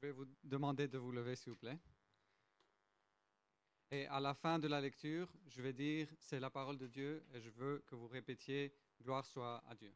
Je 0.00 0.06
vais 0.06 0.12
vous 0.12 0.26
demander 0.44 0.86
de 0.86 0.96
vous 0.96 1.10
lever, 1.10 1.34
s'il 1.34 1.50
vous 1.50 1.58
plaît. 1.58 1.78
Et 3.90 4.06
à 4.06 4.20
la 4.20 4.32
fin 4.32 4.58
de 4.60 4.68
la 4.68 4.80
lecture, 4.80 5.32
je 5.48 5.60
vais 5.60 5.72
dire, 5.72 6.08
c'est 6.20 6.38
la 6.38 6.50
parole 6.50 6.78
de 6.78 6.86
Dieu, 6.86 7.24
et 7.34 7.40
je 7.40 7.50
veux 7.50 7.82
que 7.86 7.96
vous 7.96 8.06
répétiez, 8.06 8.72
gloire 9.02 9.26
soit 9.26 9.62
à 9.66 9.74
Dieu. 9.74 9.92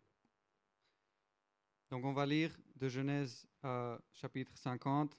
Donc 1.91 2.05
on 2.05 2.13
va 2.13 2.27
lire 2.27 2.57
de 2.75 2.89
Genèse 2.89 3.47
euh, 3.65 3.97
chapitre 4.13 4.57
50, 4.57 5.15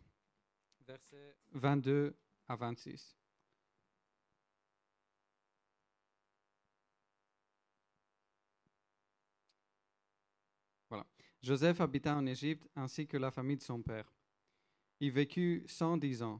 versets 0.86 1.38
22 1.52 2.18
à 2.48 2.56
26. 2.58 3.16
Voilà. 10.90 11.06
Joseph 11.42 11.80
habita 11.80 12.16
en 12.16 12.26
Égypte 12.26 12.68
ainsi 12.76 13.08
que 13.08 13.16
la 13.16 13.32
famille 13.32 13.58
de 13.58 13.64
son 13.64 13.82
père. 13.82 14.13
Il 15.04 15.12
vécut 15.12 15.66
110 15.68 16.24
ans. 16.24 16.40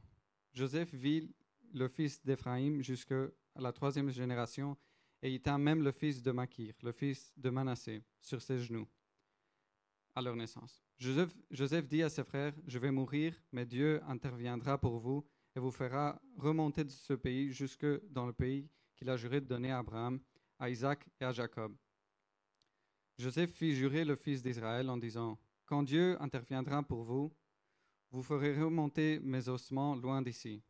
Joseph 0.54 0.94
vit 0.94 1.30
le 1.74 1.86
fils 1.86 2.24
d'Éphraïm 2.24 2.80
jusqu'à 2.80 3.26
la 3.56 3.72
troisième 3.72 4.08
génération 4.08 4.74
et 5.20 5.30
il 5.30 5.42
tint 5.42 5.58
même 5.58 5.82
le 5.82 5.92
fils 5.92 6.22
de 6.22 6.30
Makir, 6.30 6.72
le 6.82 6.92
fils 6.92 7.30
de 7.36 7.50
Manassé, 7.50 8.02
sur 8.18 8.40
ses 8.40 8.58
genoux 8.60 8.88
à 10.14 10.22
leur 10.22 10.34
naissance. 10.34 10.82
Joseph, 10.96 11.36
Joseph 11.50 11.86
dit 11.86 12.02
à 12.02 12.08
ses 12.08 12.24
frères, 12.24 12.54
je 12.66 12.78
vais 12.78 12.90
mourir, 12.90 13.34
mais 13.52 13.66
Dieu 13.66 14.00
interviendra 14.08 14.78
pour 14.78 14.98
vous 14.98 15.26
et 15.54 15.60
vous 15.60 15.70
fera 15.70 16.18
remonter 16.38 16.84
de 16.84 16.90
ce 16.90 17.12
pays 17.12 17.52
jusque 17.52 17.84
dans 18.08 18.24
le 18.24 18.32
pays 18.32 18.70
qu'il 18.96 19.10
a 19.10 19.18
juré 19.18 19.42
de 19.42 19.46
donner 19.46 19.72
à 19.72 19.80
Abraham, 19.80 20.20
à 20.58 20.70
Isaac 20.70 21.06
et 21.20 21.24
à 21.26 21.32
Jacob. 21.32 21.76
Joseph 23.18 23.52
fit 23.52 23.74
jurer 23.74 24.06
le 24.06 24.16
fils 24.16 24.42
d'Israël 24.42 24.88
en 24.88 24.96
disant, 24.96 25.38
Quand 25.66 25.82
Dieu 25.82 26.16
interviendra 26.22 26.82
pour 26.82 27.04
vous, 27.04 27.30
vous 28.14 28.22
ferez 28.22 28.56
remonter 28.56 29.18
mes 29.18 29.48
ossements 29.48 29.96
loin 29.96 30.22
d'ici. 30.22 30.62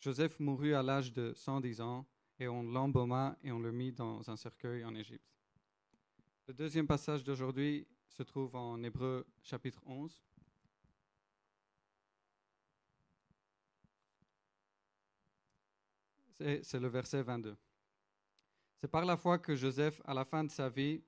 Joseph 0.00 0.40
mourut 0.40 0.72
à 0.72 0.82
l'âge 0.82 1.12
de 1.12 1.34
110 1.34 1.82
ans, 1.82 2.06
et 2.38 2.48
on 2.48 2.62
l'embauma 2.62 3.36
et 3.42 3.52
on 3.52 3.58
le 3.58 3.70
mit 3.70 3.92
dans 3.92 4.30
un 4.30 4.36
cercueil 4.36 4.82
en 4.82 4.94
Égypte. 4.94 5.30
Le 6.46 6.54
deuxième 6.54 6.86
passage 6.86 7.22
d'aujourd'hui 7.22 7.86
se 8.08 8.22
trouve 8.22 8.56
en 8.56 8.82
Hébreu 8.82 9.26
chapitre 9.42 9.82
11. 9.84 10.24
C'est 16.62 16.80
le 16.80 16.88
verset 16.88 17.22
22. 17.22 17.58
C'est 18.78 18.88
par 18.88 19.04
la 19.04 19.18
foi 19.18 19.38
que 19.38 19.54
Joseph, 19.54 20.00
à 20.06 20.14
la 20.14 20.24
fin 20.24 20.44
de 20.44 20.50
sa 20.50 20.70
vie, 20.70 21.02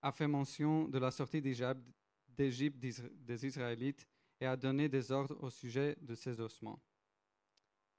a 0.00 0.10
fait 0.10 0.28
mention 0.28 0.88
de 0.88 0.98
la 0.98 1.10
sortie 1.10 1.42
d'Égypte 1.42 2.78
des 2.78 3.46
Israélites 3.46 4.08
et 4.40 4.46
a 4.46 4.56
donné 4.56 4.88
des 4.88 5.12
ordres 5.12 5.36
au 5.42 5.50
sujet 5.50 5.96
de 6.00 6.14
ses 6.14 6.40
ossements. 6.40 6.80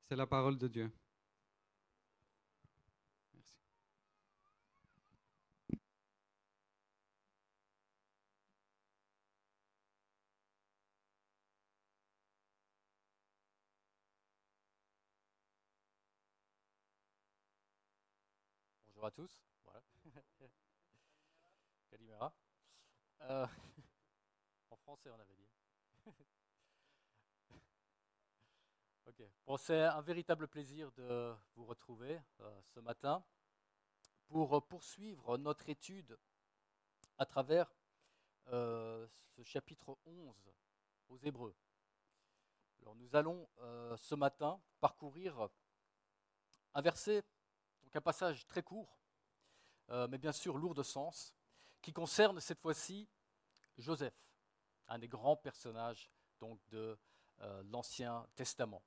C'est 0.10 0.16
la 0.16 0.28
parole 0.28 0.58
de 0.58 0.68
Dieu. 0.68 0.92
Merci. 3.34 3.56
Bonjour 18.88 19.06
à 19.06 19.12
tous. 19.12 19.42
Voilà. 19.64 19.82
Calimera. 21.90 22.34
Euh, 23.22 23.48
en 24.72 24.76
français, 24.78 25.10
on 25.10 25.20
avait 25.20 25.36
dit. 25.36 25.51
Ok. 29.06 29.24
Bon, 29.46 29.58
c'est 29.58 29.82
un 29.82 30.02
véritable 30.02 30.48
plaisir 30.48 30.92
de 30.94 31.36
vous 31.56 31.66
retrouver 31.66 32.20
euh, 32.40 32.62
ce 32.74 32.80
matin 32.80 33.24
pour 34.28 34.66
poursuivre 34.68 35.38
notre 35.38 35.70
étude 35.70 36.18
à 37.18 37.26
travers 37.26 37.74
euh, 38.48 39.08
ce 39.36 39.44
chapitre 39.44 39.98
11 40.06 40.36
aux 41.10 41.18
Hébreux. 41.20 41.56
Alors, 42.82 42.96
nous 42.96 43.16
allons 43.16 43.48
euh, 43.60 43.96
ce 43.98 44.16
matin 44.16 44.60
parcourir 44.80 45.50
un 46.74 46.82
verset, 46.82 47.24
donc 47.84 47.96
un 47.96 48.02
passage 48.02 48.48
très 48.48 48.64
court, 48.64 48.98
euh, 49.90 50.08
mais 50.10 50.18
bien 50.18 50.32
sûr 50.32 50.58
lourd 50.58 50.74
de 50.74 50.84
sens, 50.84 51.36
qui 51.82 51.94
concerne 51.94 52.40
cette 52.40 52.60
fois-ci 52.60 53.08
Joseph, 53.78 54.16
un 54.92 55.00
des 55.00 55.08
grands 55.08 55.38
personnages 55.38 56.12
donc, 56.40 56.60
de 56.70 56.98
euh, 57.42 57.64
l'Ancien 57.68 58.28
Testament. 58.36 58.84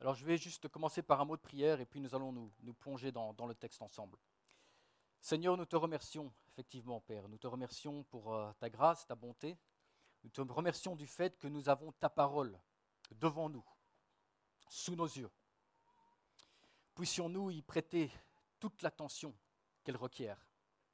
Alors 0.00 0.14
je 0.14 0.24
vais 0.24 0.36
juste 0.36 0.68
commencer 0.68 1.02
par 1.02 1.20
un 1.20 1.24
mot 1.24 1.36
de 1.36 1.42
prière 1.42 1.80
et 1.80 1.86
puis 1.86 2.00
nous 2.00 2.14
allons 2.14 2.30
nous, 2.32 2.74
plonger 2.74 3.10
dans, 3.10 3.34
dans, 3.34 3.46
le 3.46 3.54
texte 3.54 3.82
ensemble. 3.82 4.16
Seigneur, 5.20 5.56
nous 5.56 5.66
te 5.66 5.74
remercions, 5.74 6.32
effectivement, 6.52 7.00
Père. 7.00 7.28
Nous 7.28 7.38
te 7.38 7.48
remercions 7.48 8.04
pour 8.04 8.32
euh, 8.32 8.52
ta 8.60 8.70
grâce, 8.70 9.06
ta 9.06 9.16
bonté. 9.16 9.58
Nous 10.22 10.30
te 10.30 10.40
remercions 10.40 10.94
du 10.94 11.08
fait 11.08 11.36
que 11.36 11.48
nous 11.48 11.68
avons 11.68 11.90
ta 11.92 12.08
parole 12.08 12.60
devant 13.10 13.48
nous, 13.48 13.64
sous 14.68 14.94
nos 14.94 15.06
yeux. 15.06 15.30
Puissions-nous 16.94 17.50
y 17.50 17.62
prêter 17.62 18.12
toute 18.60 18.82
l'attention 18.82 19.34
qu'elle 19.82 19.96
requiert 19.96 20.46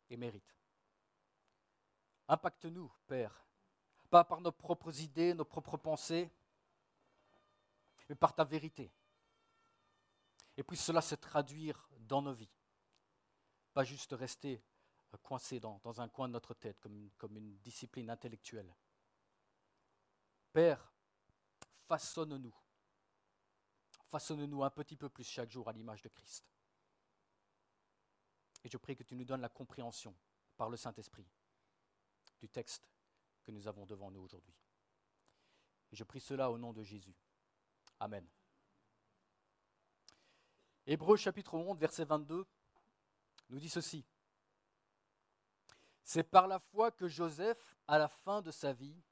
et 0.08 0.16
mérite. 0.16 0.63
Impacte-nous, 2.28 2.90
Père, 3.06 3.44
pas 4.10 4.24
par 4.24 4.40
nos 4.40 4.52
propres 4.52 5.00
idées, 5.00 5.34
nos 5.34 5.44
propres 5.44 5.76
pensées, 5.76 6.30
mais 8.08 8.14
par 8.14 8.34
ta 8.34 8.44
vérité. 8.44 8.92
Et 10.56 10.62
puisse 10.62 10.84
cela 10.84 11.00
se 11.00 11.14
traduire 11.14 11.88
dans 11.98 12.22
nos 12.22 12.32
vies, 12.32 12.52
pas 13.72 13.84
juste 13.84 14.12
rester 14.12 14.62
coincé 15.18 15.60
dans, 15.60 16.00
un 16.00 16.08
coin 16.08 16.28
de 16.28 16.32
notre 16.32 16.54
tête 16.54 16.80
comme 16.80 16.96
une, 16.96 17.10
comme 17.12 17.36
une 17.36 17.56
discipline 17.58 18.10
intellectuelle. 18.10 18.74
Père, 20.52 20.92
façonne-nous, 21.88 22.54
façonne-nous 24.10 24.64
un 24.64 24.70
petit 24.70 24.96
peu 24.96 25.08
plus 25.08 25.24
chaque 25.24 25.50
jour 25.50 25.68
à 25.68 25.72
l'image 25.72 26.02
de 26.02 26.08
Christ. 26.08 26.44
Et 28.62 28.68
je 28.68 28.76
prie 28.76 28.96
que 28.96 29.02
tu 29.02 29.14
nous 29.14 29.24
donnes 29.24 29.42
la 29.42 29.48
compréhension 29.48 30.14
par 30.56 30.70
le 30.70 30.76
Saint-Esprit 30.76 31.26
du 32.40 32.48
texte 32.48 32.88
que 33.42 33.50
nous 33.50 33.68
avons 33.68 33.86
devant 33.86 34.10
nous 34.10 34.20
aujourd'hui. 34.20 34.54
Je 35.92 36.04
prie 36.04 36.20
cela 36.20 36.50
au 36.50 36.58
nom 36.58 36.72
de 36.72 36.82
Jésus. 36.82 37.16
Amen. 38.00 38.26
Hébreu 40.86 41.16
chapitre 41.16 41.54
11, 41.54 41.78
verset 41.78 42.04
22 42.04 42.46
nous 43.50 43.60
dit 43.60 43.68
ceci. 43.68 44.04
C'est 46.02 46.24
par 46.24 46.46
la 46.46 46.58
foi 46.58 46.90
que 46.90 47.08
Joseph, 47.08 47.76
à 47.86 47.98
la 47.98 48.08
fin 48.08 48.42
de 48.42 48.50
sa 48.50 48.72
vie, 48.72 49.02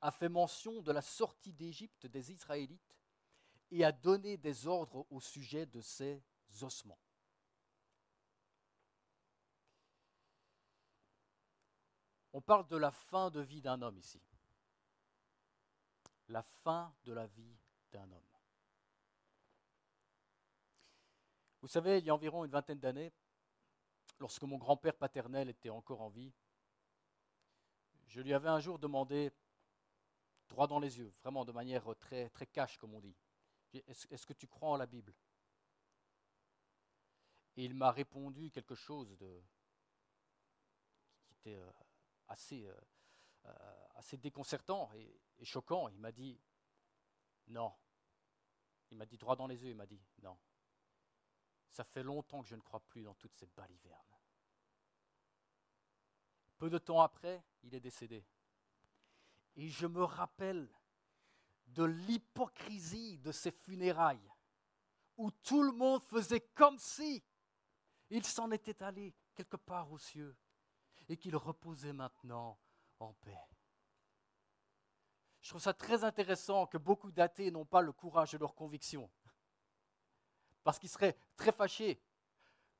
a 0.00 0.10
fait 0.10 0.28
mention 0.28 0.82
de 0.82 0.92
la 0.92 1.02
sortie 1.02 1.52
d'Égypte 1.52 2.06
des 2.06 2.32
Israélites 2.32 2.96
et 3.70 3.84
a 3.84 3.92
donné 3.92 4.36
des 4.36 4.66
ordres 4.66 5.06
au 5.10 5.20
sujet 5.20 5.66
de 5.66 5.80
ses 5.80 6.22
ossements. 6.62 6.98
On 12.36 12.42
parle 12.42 12.68
de 12.68 12.76
la 12.76 12.90
fin 12.90 13.30
de 13.30 13.40
vie 13.40 13.62
d'un 13.62 13.80
homme 13.80 13.96
ici. 13.96 14.20
La 16.28 16.42
fin 16.42 16.94
de 17.04 17.14
la 17.14 17.26
vie 17.28 17.56
d'un 17.90 18.12
homme. 18.12 18.28
Vous 21.62 21.68
savez, 21.68 21.96
il 21.96 22.04
y 22.04 22.10
a 22.10 22.14
environ 22.14 22.44
une 22.44 22.50
vingtaine 22.50 22.78
d'années, 22.78 23.10
lorsque 24.18 24.42
mon 24.42 24.58
grand-père 24.58 24.94
paternel 24.94 25.48
était 25.48 25.70
encore 25.70 26.02
en 26.02 26.10
vie, 26.10 26.30
je 28.04 28.20
lui 28.20 28.34
avais 28.34 28.50
un 28.50 28.60
jour 28.60 28.78
demandé, 28.78 29.32
droit 30.46 30.66
dans 30.66 30.78
les 30.78 30.98
yeux, 30.98 31.14
vraiment 31.22 31.46
de 31.46 31.52
manière 31.52 31.86
très, 31.98 32.28
très 32.28 32.46
cash, 32.46 32.76
comme 32.76 32.92
on 32.92 33.00
dit, 33.00 33.16
est-ce 33.72 34.12
est 34.12 34.26
que 34.26 34.34
tu 34.34 34.46
crois 34.46 34.68
en 34.68 34.76
la 34.76 34.84
Bible? 34.84 35.14
Et 37.56 37.64
il 37.64 37.72
m'a 37.72 37.92
répondu 37.92 38.50
quelque 38.50 38.74
chose 38.74 39.16
de, 39.16 39.42
qui 41.24 41.32
était 41.32 41.56
euh, 41.56 41.72
assez, 42.28 42.66
euh, 42.66 42.80
euh, 43.46 43.86
assez 43.94 44.16
déconcertant 44.16 44.92
et, 44.94 45.20
choquant. 45.44 45.88
Il 45.88 45.98
m'a 45.98 46.12
dit 46.12 46.40
non. 47.48 47.72
Il 48.90 48.96
m'a 48.96 49.06
dit 49.06 49.18
droit 49.18 49.36
dans 49.36 49.46
les 49.46 49.62
yeux, 49.62 49.70
il 49.70 49.76
m'a 49.76 49.86
dit 49.86 50.00
non. 50.22 50.38
Ça 51.68 51.84
fait 51.84 52.02
longtemps 52.02 52.42
que 52.42 52.48
je 52.48 52.56
ne 52.56 52.62
crois 52.62 52.80
plus 52.80 53.02
dans 53.02 53.14
toutes 53.14 53.34
ces 53.34 53.46
balivernes. 53.46 54.02
Peu 56.58 56.70
de 56.70 56.78
temps 56.78 57.00
après, 57.00 57.44
il 57.62 57.74
est 57.74 57.80
décédé. 57.80 58.24
Et 59.56 59.68
je 59.68 59.86
me 59.86 60.02
rappelle 60.02 60.70
de 61.66 61.84
l'hypocrisie 61.84 63.18
de 63.18 63.32
ces 63.32 63.50
funérailles, 63.50 64.32
où 65.16 65.30
tout 65.30 65.62
le 65.62 65.72
monde 65.72 66.02
faisait 66.02 66.40
comme 66.40 66.78
si 66.78 67.22
il 68.10 68.24
s'en 68.24 68.50
était 68.50 68.82
allé 68.82 69.14
quelque 69.34 69.56
part 69.56 69.90
aux 69.90 69.98
cieux 69.98 70.36
et 71.08 71.16
qu'il 71.16 71.36
reposait 71.36 71.92
maintenant 71.92 72.58
en 72.98 73.12
paix. 73.14 73.38
je 75.40 75.50
trouve 75.50 75.60
ça 75.60 75.74
très 75.74 76.02
intéressant 76.02 76.66
que 76.66 76.78
beaucoup 76.78 77.12
d'athées 77.12 77.50
n'ont 77.50 77.66
pas 77.66 77.82
le 77.82 77.92
courage 77.92 78.32
de 78.32 78.38
leurs 78.38 78.54
convictions. 78.54 79.10
Parce 80.64 80.78
qu'ils 80.78 80.88
seraient 80.88 81.16
très 81.36 81.52
fâchés 81.52 82.02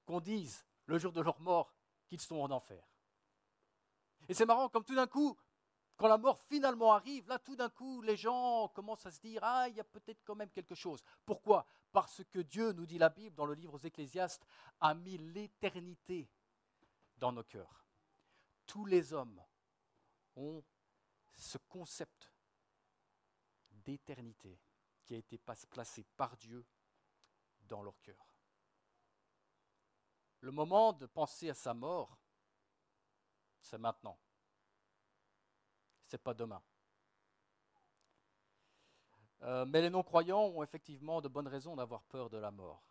qu'on 0.04 0.20
dise, 0.20 0.64
le 0.86 0.98
jour 0.98 1.12
de 1.12 1.20
leur 1.20 1.40
mort, 1.40 1.72
qu'ils 2.08 2.20
sont 2.20 2.40
en 2.40 2.50
enfer. 2.50 2.84
Et 4.28 4.34
c'est 4.34 4.46
marrant, 4.46 4.68
comme 4.68 4.84
tout 4.84 4.94
d'un 4.94 5.06
coup, 5.06 5.36
quand 5.96 6.08
la 6.08 6.18
mort 6.18 6.40
finalement 6.42 6.92
arrive, 6.92 7.28
là 7.28 7.38
tout 7.38 7.56
d'un 7.56 7.70
coup, 7.70 8.02
les 8.02 8.16
gens 8.16 8.68
commencent 8.68 9.06
à 9.06 9.10
se 9.10 9.20
dire, 9.20 9.40
ah, 9.42 9.68
il 9.68 9.76
y 9.76 9.80
a 9.80 9.84
peut-être 9.84 10.22
quand 10.24 10.34
même 10.34 10.50
quelque 10.50 10.74
chose. 10.74 11.02
Pourquoi? 11.24 11.66
Parce 11.92 12.22
que 12.24 12.40
Dieu, 12.40 12.72
nous 12.72 12.86
dit 12.86 12.98
la 12.98 13.08
Bible 13.08 13.34
dans 13.34 13.46
le 13.46 13.54
livre 13.54 13.74
aux 13.74 13.86
Ecclésiastes, 13.86 14.44
a 14.80 14.94
mis 14.94 15.16
l'éternité 15.16 16.28
dans 17.16 17.32
nos 17.32 17.44
cœurs. 17.44 17.85
Tous 18.66 18.84
les 18.84 19.12
hommes 19.12 19.42
ont 20.34 20.62
ce 21.36 21.58
concept 21.58 22.32
d'éternité 23.70 24.58
qui 25.04 25.14
a 25.14 25.18
été 25.18 25.38
placé 25.38 26.04
par 26.16 26.36
Dieu 26.36 26.64
dans 27.60 27.82
leur 27.82 28.00
cœur. 28.00 28.26
Le 30.40 30.50
moment 30.50 30.92
de 30.92 31.06
penser 31.06 31.48
à 31.50 31.54
sa 31.54 31.74
mort, 31.74 32.18
c'est 33.60 33.78
maintenant. 33.78 34.18
C'est 36.06 36.22
pas 36.22 36.34
demain. 36.34 36.62
Euh, 39.42 39.64
mais 39.66 39.82
les 39.82 39.90
non-croyants 39.90 40.46
ont 40.46 40.62
effectivement 40.62 41.20
de 41.20 41.28
bonnes 41.28 41.48
raisons 41.48 41.76
d'avoir 41.76 42.02
peur 42.04 42.30
de 42.30 42.38
la 42.38 42.50
mort. 42.50 42.82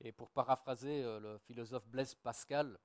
Et 0.00 0.12
pour 0.12 0.30
paraphraser 0.30 1.02
euh, 1.02 1.20
le 1.20 1.38
philosophe 1.38 1.86
Blaise 1.86 2.14
Pascal, 2.14 2.78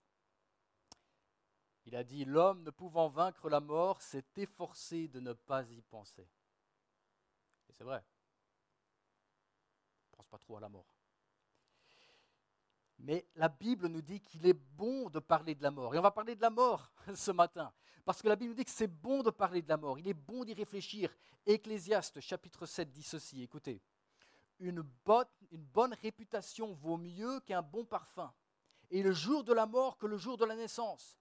il 1.89 1.95
a 1.95 2.03
dit 2.03 2.23
L'homme 2.23 2.61
ne 2.61 2.69
pouvant 2.69 3.09
vaincre 3.09 3.49
la 3.49 3.59
mort 3.59 3.99
s'est 3.99 4.25
efforcé 4.35 5.07
de 5.07 5.19
ne 5.19 5.33
pas 5.33 5.63
y 5.71 5.81
penser. 5.81 6.29
Et 7.67 7.73
c'est 7.73 7.83
vrai. 7.83 8.03
On 10.11 10.13
ne 10.13 10.17
pense 10.17 10.27
pas 10.27 10.37
trop 10.37 10.57
à 10.57 10.59
la 10.59 10.69
mort. 10.69 10.95
Mais 12.99 13.27
la 13.35 13.49
Bible 13.49 13.87
nous 13.87 14.03
dit 14.03 14.21
qu'il 14.21 14.45
est 14.45 14.53
bon 14.53 15.09
de 15.09 15.17
parler 15.17 15.55
de 15.55 15.63
la 15.63 15.71
mort. 15.71 15.95
Et 15.95 15.97
on 15.97 16.03
va 16.03 16.11
parler 16.11 16.35
de 16.35 16.41
la 16.41 16.51
mort 16.51 16.91
ce 17.15 17.31
matin. 17.31 17.73
Parce 18.05 18.21
que 18.21 18.27
la 18.27 18.35
Bible 18.35 18.51
nous 18.51 18.57
dit 18.57 18.65
que 18.65 18.71
c'est 18.71 18.87
bon 18.87 19.23
de 19.23 19.31
parler 19.31 19.63
de 19.63 19.69
la 19.69 19.77
mort. 19.77 19.97
Il 19.97 20.07
est 20.07 20.13
bon 20.13 20.43
d'y 20.43 20.53
réfléchir. 20.53 21.11
Ecclésiaste 21.43 22.19
chapitre 22.19 22.67
7 22.67 22.91
dit 22.91 23.01
ceci. 23.01 23.41
Écoutez. 23.41 23.81
Une 24.59 24.81
bonne, 24.81 25.25
une 25.49 25.63
bonne 25.63 25.95
réputation 26.03 26.71
vaut 26.73 26.97
mieux 26.97 27.39
qu'un 27.39 27.63
bon 27.63 27.83
parfum. 27.83 28.31
Et 28.91 29.01
le 29.01 29.11
jour 29.11 29.43
de 29.43 29.53
la 29.53 29.65
mort 29.65 29.97
que 29.97 30.05
le 30.05 30.17
jour 30.17 30.37
de 30.37 30.45
la 30.45 30.55
naissance. 30.55 31.17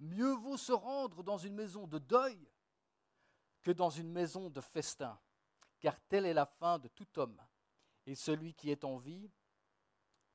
Mieux 0.00 0.32
vaut 0.32 0.56
se 0.56 0.72
rendre 0.72 1.22
dans 1.22 1.38
une 1.38 1.54
maison 1.54 1.86
de 1.86 1.98
deuil 1.98 2.48
que 3.62 3.70
dans 3.70 3.90
une 3.90 4.10
maison 4.10 4.48
de 4.48 4.60
festin. 4.60 5.18
Car 5.78 6.00
telle 6.08 6.26
est 6.26 6.34
la 6.34 6.46
fin 6.46 6.78
de 6.78 6.88
tout 6.88 7.18
homme. 7.18 7.40
Et 8.06 8.14
celui 8.14 8.54
qui 8.54 8.70
est 8.70 8.84
en 8.84 8.96
vie 8.96 9.30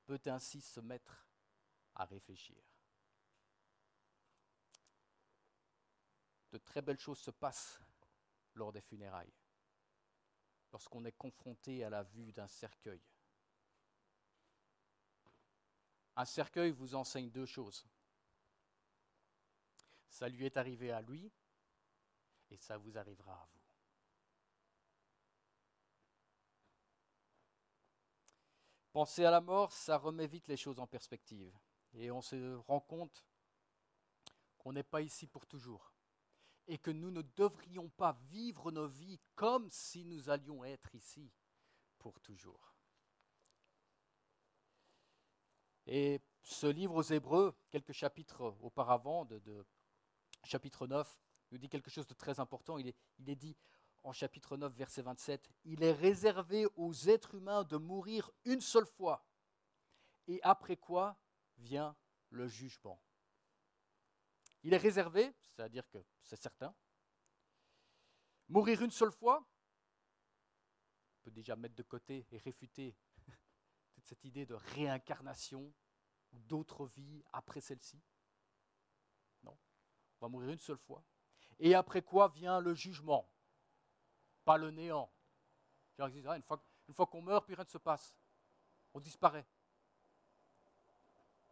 peut 0.06 0.22
ainsi 0.28 0.62
se 0.62 0.80
mettre 0.80 1.28
à 1.96 2.06
réfléchir. 2.06 2.62
De 6.52 6.60
très 6.60 6.82
belles 6.82 7.00
choses 7.00 7.20
se 7.20 7.32
passent 7.32 7.82
lors 8.54 8.72
des 8.72 8.82
funérailles, 8.82 9.34
lorsqu'on 10.72 11.04
est 11.04 11.12
confronté 11.12 11.84
à 11.84 11.90
la 11.90 12.04
vue 12.04 12.32
d'un 12.32 12.48
cercueil. 12.48 13.02
Un 16.16 16.24
cercueil 16.24 16.72
vous 16.72 16.96
enseigne 16.96 17.30
deux 17.30 17.46
choses. 17.46 17.86
Ça 20.10 20.30
lui 20.30 20.46
est 20.46 20.58
arrivé 20.58 20.92
à 20.92 21.02
lui 21.02 21.32
et 22.50 22.58
ça 22.58 22.78
vous 22.78 22.98
arrivera 22.98 23.34
à 23.34 23.46
vous. 23.52 23.66
Penser 28.92 29.26
à 29.26 29.32
la 29.32 29.42
mort, 29.42 29.74
ça 29.74 29.98
remet 29.98 30.26
vite 30.26 30.48
les 30.48 30.56
choses 30.56 30.80
en 30.80 30.88
perspective. 30.88 31.54
Et 31.96 32.12
on 32.12 32.22
se 32.22 32.56
rend 32.56 32.80
compte 32.80 33.26
qu'on 34.58 34.72
n'est 34.72 34.84
pas 34.84 35.02
ici 35.02 35.28
pour 35.28 35.46
toujours. 35.46 35.94
Et 36.68 36.78
que 36.78 36.92
nous 36.92 37.12
ne 37.12 37.22
devrions 37.22 37.90
pas 37.90 38.14
vivre 38.30 38.72
nos 38.72 38.88
vies 38.88 39.20
comme 39.36 39.70
si 39.70 40.06
nous 40.06 40.30
allions 40.30 40.64
être 40.64 40.96
ici 40.96 41.30
pour 41.98 42.20
toujours. 42.22 42.74
Et 45.88 46.22
ce 46.42 46.68
livre 46.68 46.96
aux 46.96 47.02
Hébreux, 47.02 47.54
quelques 47.70 47.92
chapitres 47.92 48.56
auparavant, 48.62 49.26
de, 49.26 49.66
chapitre 50.46 50.88
9, 50.88 51.20
nous 51.52 51.58
dit 51.58 51.70
quelque 51.70 51.90
chose 51.90 52.08
de 52.08 52.14
très 52.14 52.40
important. 52.40 52.78
Il 52.78 52.88
est, 52.88 52.96
il 53.20 53.30
est 53.30 53.36
dit 53.36 53.56
en 54.06 54.14
chapitre 54.14 54.56
9, 54.56 54.72
verset 54.74 55.02
27, 55.02 55.50
il 55.64 55.84
est 55.84 55.92
réservé 55.92 56.68
aux 56.76 56.94
êtres 57.10 57.34
humains 57.34 57.64
de 57.64 57.76
mourir 57.76 58.30
une 58.46 58.62
seule 58.62 58.86
fois, 58.86 59.26
et 60.28 60.40
après 60.44 60.78
quoi 60.78 61.18
vient 61.58 61.96
le 62.30 62.48
jugement. 62.48 63.02
Il 64.62 64.74
est 64.74 64.78
réservé, 64.78 65.34
c'est-à-dire 65.42 65.88
que 65.90 65.98
c'est 66.22 66.36
certain. 66.36 66.76
Mourir 68.48 68.84
une 68.84 68.92
seule 68.92 69.12
fois, 69.12 69.44
on 71.18 71.24
peut 71.24 71.32
déjà 71.32 71.56
mettre 71.56 71.76
de 71.76 71.84
côté 71.84 72.28
et 72.32 72.38
réfuter 72.38 72.96
toute 73.94 74.06
cette 74.06 74.24
idée 74.24 74.46
de 74.46 74.54
réincarnation 74.54 75.74
ou 76.32 76.40
d'autres 76.42 76.86
vies 76.86 77.24
après 77.34 77.62
celle-ci. 77.62 78.00
On 80.20 80.26
va 80.26 80.30
mourir 80.30 80.50
une 80.50 80.60
seule 80.60 80.78
fois. 80.78 81.04
Et 81.60 81.74
après 81.74 82.02
quoi 82.02 82.30
vient 82.30 82.60
le 82.60 82.74
jugement 82.74 83.28
pas 84.46 84.58
le 84.58 84.72
néant. 84.72 85.12
Une 85.98 86.44
fois, 86.44 86.64
une 86.88 86.94
fois 86.94 87.08
qu'on 87.08 87.22
meurt, 87.22 87.46
puis 87.46 87.56
rien 87.56 87.64
ne 87.64 87.70
se 87.70 87.80
passe. 87.80 88.16
On 88.94 89.00
disparaît. 89.00 89.46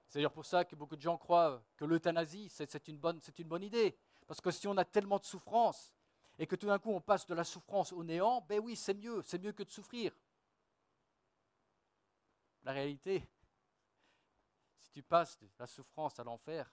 C'est 0.07 0.19
d'ailleurs 0.19 0.31
pour 0.31 0.45
ça 0.45 0.63
que 0.63 0.75
beaucoup 0.75 0.95
de 0.95 1.01
gens 1.01 1.18
croient 1.18 1.62
que 1.75 1.86
l'euthanasie, 1.86 2.48
c'est 2.50 2.88
une, 2.88 3.00
bonne, 3.00 3.19
une 3.38 3.48
bonne 3.48 3.63
idée. 3.63 3.98
Parce 4.27 4.39
que 4.39 4.51
si 4.51 4.68
on 4.68 4.77
a 4.77 4.86
tellement 4.86 5.18
de 5.18 5.25
souffrance, 5.25 5.92
et 6.38 6.45
que 6.45 6.56
tout 6.56 6.68
d'un 6.68 6.80
coup 6.80 6.92
on 6.92 7.01
passe 7.01 7.25
de 7.25 7.33
la 7.33 7.44
souffrance 7.44 7.92
au 7.92 8.04
néant, 8.04 8.42
ben 8.42 8.60
oui, 8.60 8.75
c'est 8.75 8.94
mieux, 8.94 9.21
c'est 9.24 9.39
mieux 9.39 9.51
que 9.51 9.63
de 9.63 9.71
souffrir. 9.71 10.15
La 12.63 12.71
réalité, 12.71 13.27
si 14.80 14.92
tu 14.92 15.04
passes 15.04 15.38
de 15.39 15.50
la 15.60 15.68
souffrance 15.68 16.19
à 16.19 16.24
l'enfer, 16.24 16.71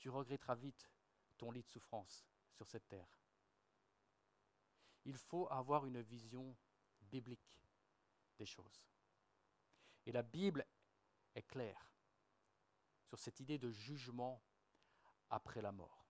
tu 0.00 0.10
regretteras 0.10 0.56
vite 0.56 0.90
ton 1.38 1.52
lit 1.52 1.62
de 1.62 1.68
souffrance 1.68 2.26
sur 2.52 2.66
cette 2.66 2.88
terre 2.88 3.08
il 5.04 5.16
faut 5.16 5.48
avoir 5.50 5.86
une 5.86 6.00
vision 6.02 6.56
biblique 7.00 7.60
des 8.38 8.46
choses. 8.46 8.86
Et 10.06 10.12
la 10.12 10.22
Bible 10.22 10.66
est 11.34 11.42
claire 11.42 11.90
sur 13.04 13.18
cette 13.18 13.40
idée 13.40 13.58
de 13.58 13.70
jugement 13.70 14.42
après 15.28 15.62
la 15.62 15.72
mort. 15.72 16.06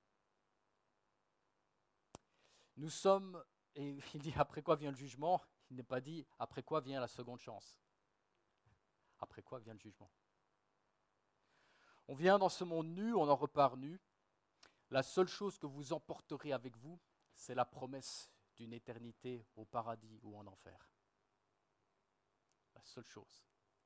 Nous 2.76 2.90
sommes, 2.90 3.42
et 3.74 3.98
il 4.14 4.20
dit 4.20 4.34
après 4.36 4.62
quoi 4.62 4.76
vient 4.76 4.90
le 4.90 4.96
jugement, 4.96 5.42
il 5.70 5.76
n'est 5.76 5.82
pas 5.82 6.00
dit 6.00 6.26
après 6.38 6.62
quoi 6.62 6.80
vient 6.80 7.00
la 7.00 7.08
seconde 7.08 7.40
chance? 7.40 7.78
Après 9.18 9.42
quoi 9.42 9.60
vient 9.60 9.74
le 9.74 9.78
jugement? 9.78 10.10
On 12.10 12.14
vient 12.16 12.40
dans 12.40 12.48
ce 12.48 12.64
monde 12.64 12.88
nu, 12.88 13.14
on 13.14 13.28
en 13.28 13.36
repart 13.36 13.76
nu. 13.76 14.00
La 14.90 15.04
seule 15.04 15.28
chose 15.28 15.56
que 15.58 15.66
vous 15.68 15.92
emporterez 15.92 16.52
avec 16.52 16.76
vous, 16.76 16.98
c'est 17.32 17.54
la 17.54 17.64
promesse 17.64 18.28
d'une 18.56 18.72
éternité 18.72 19.46
au 19.54 19.64
paradis 19.64 20.18
ou 20.24 20.36
en 20.36 20.44
enfer. 20.48 20.90
La 22.74 22.82
seule 22.82 23.06
chose 23.06 23.44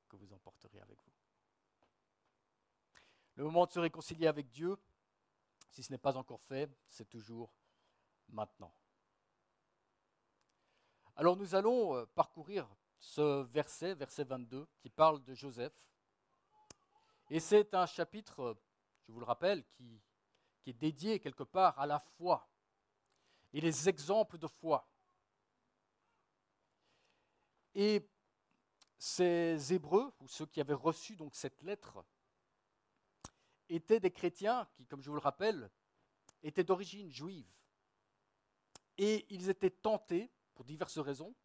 que 0.09 0.15
vous 0.15 0.33
emporterez 0.33 0.79
avec 0.79 0.99
vous. 1.03 1.13
Le 3.35 3.43
moment 3.43 3.67
de 3.67 3.71
se 3.71 3.79
réconcilier 3.79 4.25
avec 4.25 4.49
Dieu, 4.49 4.75
si 5.69 5.83
ce 5.83 5.91
n'est 5.91 5.99
pas 5.99 6.17
encore 6.17 6.41
fait, 6.41 6.67
c'est 6.89 7.07
toujours 7.07 7.53
maintenant. 8.29 8.73
Alors 11.15 11.37
nous 11.37 11.53
allons 11.53 11.95
euh, 11.95 12.05
parcourir 12.15 12.67
ce 12.97 13.43
verset, 13.43 13.93
verset 13.93 14.23
22, 14.23 14.67
qui 14.79 14.89
parle 14.89 15.23
de 15.23 15.35
Joseph. 15.35 15.73
Et 17.29 17.39
c'est 17.39 17.73
un 17.73 17.85
chapitre, 17.85 18.57
je 19.07 19.11
vous 19.11 19.19
le 19.19 19.25
rappelle, 19.25 19.65
qui, 19.65 20.01
est 20.67 20.73
dédié 20.73 21.19
quelque 21.19 21.43
part 21.43 21.77
à 21.77 21.85
la 21.85 21.99
foi 21.99 22.49
et 23.53 23.61
les 23.61 23.87
exemples 23.87 24.39
de 24.39 24.47
foi. 24.47 24.89
Et 27.75 28.09
ces 28.97 29.73
Hébreux, 29.73 30.11
ou 30.19 30.27
ceux 30.27 30.47
qui 30.47 30.59
avaient 30.59 30.73
reçu 30.73 31.15
donc 31.15 31.35
cette 31.35 31.61
lettre, 31.61 32.03
étaient 33.69 33.99
des 33.99 34.11
chrétiens 34.11 34.67
qui, 34.73 34.87
comme 34.87 35.01
je 35.01 35.09
vous 35.09 35.15
le 35.15 35.21
rappelle, 35.21 35.69
étaient 36.41 36.63
d'origine 36.63 37.11
juive. 37.11 37.51
Et 38.97 39.25
ils 39.29 39.49
étaient 39.49 39.69
tentés, 39.69 40.31
pour 40.55 40.65
diverses 40.65 40.97
raisons, 40.97 41.35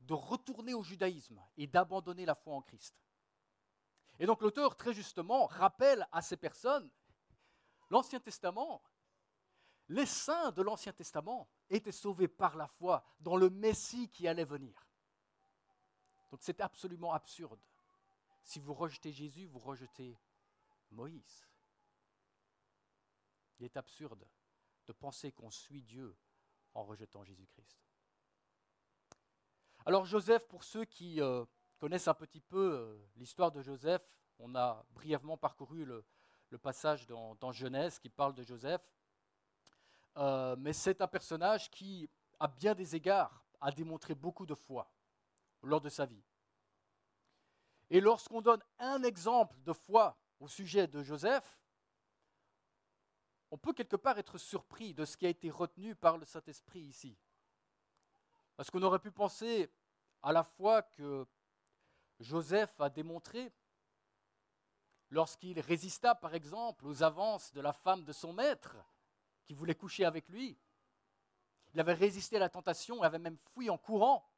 de 0.00 0.14
retourner 0.14 0.74
au 0.74 0.82
judaïsme 0.82 1.40
et 1.56 1.66
d'abandonner 1.66 2.24
la 2.24 2.34
foi 2.34 2.54
en 2.54 2.62
Christ. 2.62 2.96
Et 4.22 4.26
donc 4.26 4.40
l'auteur, 4.40 4.76
très 4.76 4.94
justement, 4.94 5.46
rappelle 5.46 6.06
à 6.12 6.22
ces 6.22 6.36
personnes, 6.36 6.88
l'Ancien 7.90 8.20
Testament, 8.20 8.80
les 9.88 10.06
saints 10.06 10.52
de 10.52 10.62
l'Ancien 10.62 10.92
Testament 10.92 11.50
étaient 11.68 11.90
sauvés 11.90 12.28
par 12.28 12.54
la 12.54 12.68
foi 12.68 13.04
dans 13.18 13.34
le 13.34 13.50
Messie 13.50 14.08
qui 14.10 14.28
allait 14.28 14.44
venir. 14.44 14.86
Donc 16.30 16.40
c'est 16.40 16.60
absolument 16.60 17.12
absurde. 17.12 17.60
Si 18.44 18.60
vous 18.60 18.74
rejetez 18.74 19.10
Jésus, 19.10 19.46
vous 19.46 19.58
rejetez 19.58 20.16
Moïse. 20.92 21.48
Il 23.58 23.64
est 23.64 23.76
absurde 23.76 24.24
de 24.86 24.92
penser 24.92 25.32
qu'on 25.32 25.50
suit 25.50 25.82
Dieu 25.82 26.16
en 26.74 26.84
rejetant 26.84 27.24
Jésus-Christ. 27.24 27.76
Alors 29.84 30.04
Joseph, 30.04 30.46
pour 30.46 30.62
ceux 30.62 30.84
qui 30.84 31.20
euh, 31.20 31.44
connaissent 31.82 32.06
un 32.06 32.14
petit 32.14 32.40
peu 32.40 32.74
euh, 32.74 33.08
l'histoire 33.16 33.50
de 33.50 33.60
Joseph, 33.60 34.08
on 34.38 34.54
a 34.54 34.86
brièvement 34.90 35.36
parcouru 35.36 35.84
le, 35.84 36.04
passage 36.58 37.08
dans, 37.08 37.50
Genèse 37.50 37.98
qui 37.98 38.08
parle 38.08 38.36
de 38.36 38.44
Joseph, 38.44 38.82
euh, 40.16 40.54
mais 40.60 40.72
c'est 40.72 41.00
un 41.00 41.08
personnage 41.08 41.72
qui, 41.72 42.08
à 42.38 42.46
bien 42.46 42.76
des 42.76 42.94
égards, 42.94 43.44
a 43.60 43.72
démontré 43.72 44.14
beaucoup 44.14 44.46
de 44.46 44.54
foi 44.54 44.94
lors 45.64 45.80
de 45.80 45.88
sa 45.88 46.06
vie. 46.06 46.22
Et 47.90 48.00
lorsqu'on 48.00 48.42
donne 48.42 48.62
un 48.78 49.02
exemple 49.02 49.60
de 49.64 49.72
foi 49.72 50.16
au 50.38 50.46
sujet 50.46 50.86
de 50.86 51.02
Joseph, 51.02 51.60
on 53.50 53.58
peut 53.58 53.72
quelque 53.72 53.96
part 53.96 54.20
être 54.20 54.38
surpris 54.38 54.94
de 54.94 55.04
ce 55.04 55.16
qui 55.16 55.26
a 55.26 55.30
été 55.30 55.50
retenu 55.50 55.96
par 55.96 56.16
le 56.16 56.26
Saint-Esprit 56.26 56.82
ici. 56.82 57.18
Parce 58.54 58.70
qu'on 58.70 58.82
aurait 58.82 59.00
pu 59.00 59.10
penser 59.10 59.68
à 60.22 60.32
la 60.32 60.44
fois 60.44 60.82
que 60.82 61.26
Joseph 62.22 62.80
a 62.80 62.88
démontré, 62.88 63.52
lorsqu'il 65.10 65.58
résista 65.60 66.14
par 66.14 66.34
exemple 66.34 66.86
aux 66.86 67.02
avances 67.02 67.52
de 67.52 67.60
la 67.60 67.72
femme 67.72 68.04
de 68.04 68.12
son 68.12 68.32
maître, 68.32 68.76
qui 69.44 69.54
voulait 69.54 69.74
coucher 69.74 70.04
avec 70.04 70.28
lui, 70.28 70.56
il 71.74 71.80
avait 71.80 71.94
résisté 71.94 72.36
à 72.36 72.40
la 72.40 72.48
tentation 72.48 73.02
et 73.02 73.06
avait 73.06 73.18
même 73.18 73.38
fui 73.54 73.70
en 73.70 73.78
courant. 73.78 74.28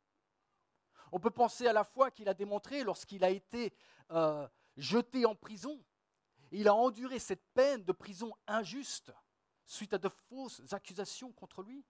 On 1.13 1.21
peut 1.21 1.31
penser 1.31 1.67
à 1.67 1.73
la 1.73 1.85
fois 1.85 2.11
qu'il 2.11 2.29
a 2.29 2.35
démontré 2.35 2.83
lorsqu'il 2.85 3.25
a 3.25 3.31
été 3.31 3.73
euh, 4.11 4.49
jeté 4.77 5.27
en 5.27 5.35
prison 5.35 5.85
il 6.55 6.69
a 6.69 6.75
enduré 6.75 7.19
cette 7.19 7.45
peine 7.53 7.85
de 7.85 7.93
prison 7.93 8.33
injuste 8.47 9.13
suite 9.67 9.93
à 9.93 9.99
de 9.99 10.09
fausses 10.09 10.63
accusations 10.73 11.33
contre 11.33 11.63
lui. 11.63 11.85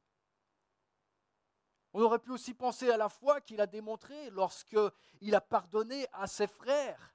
On 1.95 2.03
aurait 2.03 2.19
pu 2.19 2.33
aussi 2.33 2.53
penser 2.53 2.91
à 2.91 2.97
la 2.97 3.09
foi 3.09 3.41
qu'il 3.41 3.61
a 3.61 3.67
démontré 3.67 4.29
lorsqu'il 4.31 5.35
a 5.35 5.41
pardonné 5.41 6.07
à 6.13 6.27
ses 6.27 6.49
frères 6.49 7.15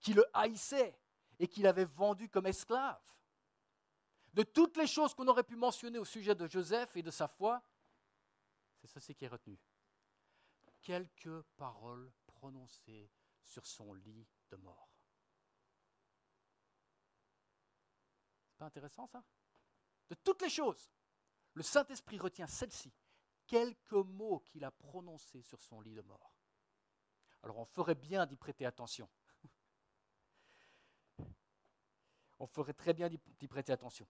qui 0.00 0.12
le 0.12 0.24
haïssaient 0.34 0.98
et 1.38 1.46
qu'il 1.46 1.66
avait 1.66 1.84
vendu 1.84 2.28
comme 2.28 2.46
esclave. 2.46 3.00
De 4.34 4.42
toutes 4.42 4.76
les 4.76 4.88
choses 4.88 5.14
qu'on 5.14 5.28
aurait 5.28 5.44
pu 5.44 5.56
mentionner 5.56 5.98
au 5.98 6.04
sujet 6.04 6.34
de 6.34 6.46
Joseph 6.48 6.96
et 6.96 7.02
de 7.02 7.10
sa 7.10 7.28
foi, 7.28 7.62
c'est 8.80 8.88
ceci 8.88 9.14
qui 9.14 9.24
est 9.24 9.28
retenu. 9.28 9.58
Quelques 10.82 11.42
paroles 11.56 12.12
prononcées 12.26 13.10
sur 13.42 13.64
son 13.64 13.94
lit 13.94 14.26
de 14.50 14.56
mort. 14.56 14.90
pas 18.60 18.66
intéressant 18.66 19.06
ça? 19.06 19.24
De 20.10 20.14
toutes 20.16 20.42
les 20.42 20.50
choses, 20.50 20.92
le 21.54 21.62
Saint-Esprit 21.62 22.18
retient 22.18 22.46
celle-ci, 22.46 22.92
quelques 23.50 23.92
mots 23.92 24.38
qu'il 24.46 24.64
a 24.64 24.70
prononcés 24.70 25.42
sur 25.42 25.60
son 25.60 25.80
lit 25.80 25.94
de 25.94 26.02
mort. 26.02 26.32
Alors 27.42 27.58
on 27.58 27.64
ferait 27.64 27.96
bien 27.96 28.24
d'y 28.24 28.36
prêter 28.36 28.64
attention. 28.64 29.10
On 32.38 32.46
ferait 32.46 32.74
très 32.74 32.94
bien 32.94 33.10
d'y 33.10 33.48
prêter 33.48 33.72
attention. 33.72 34.06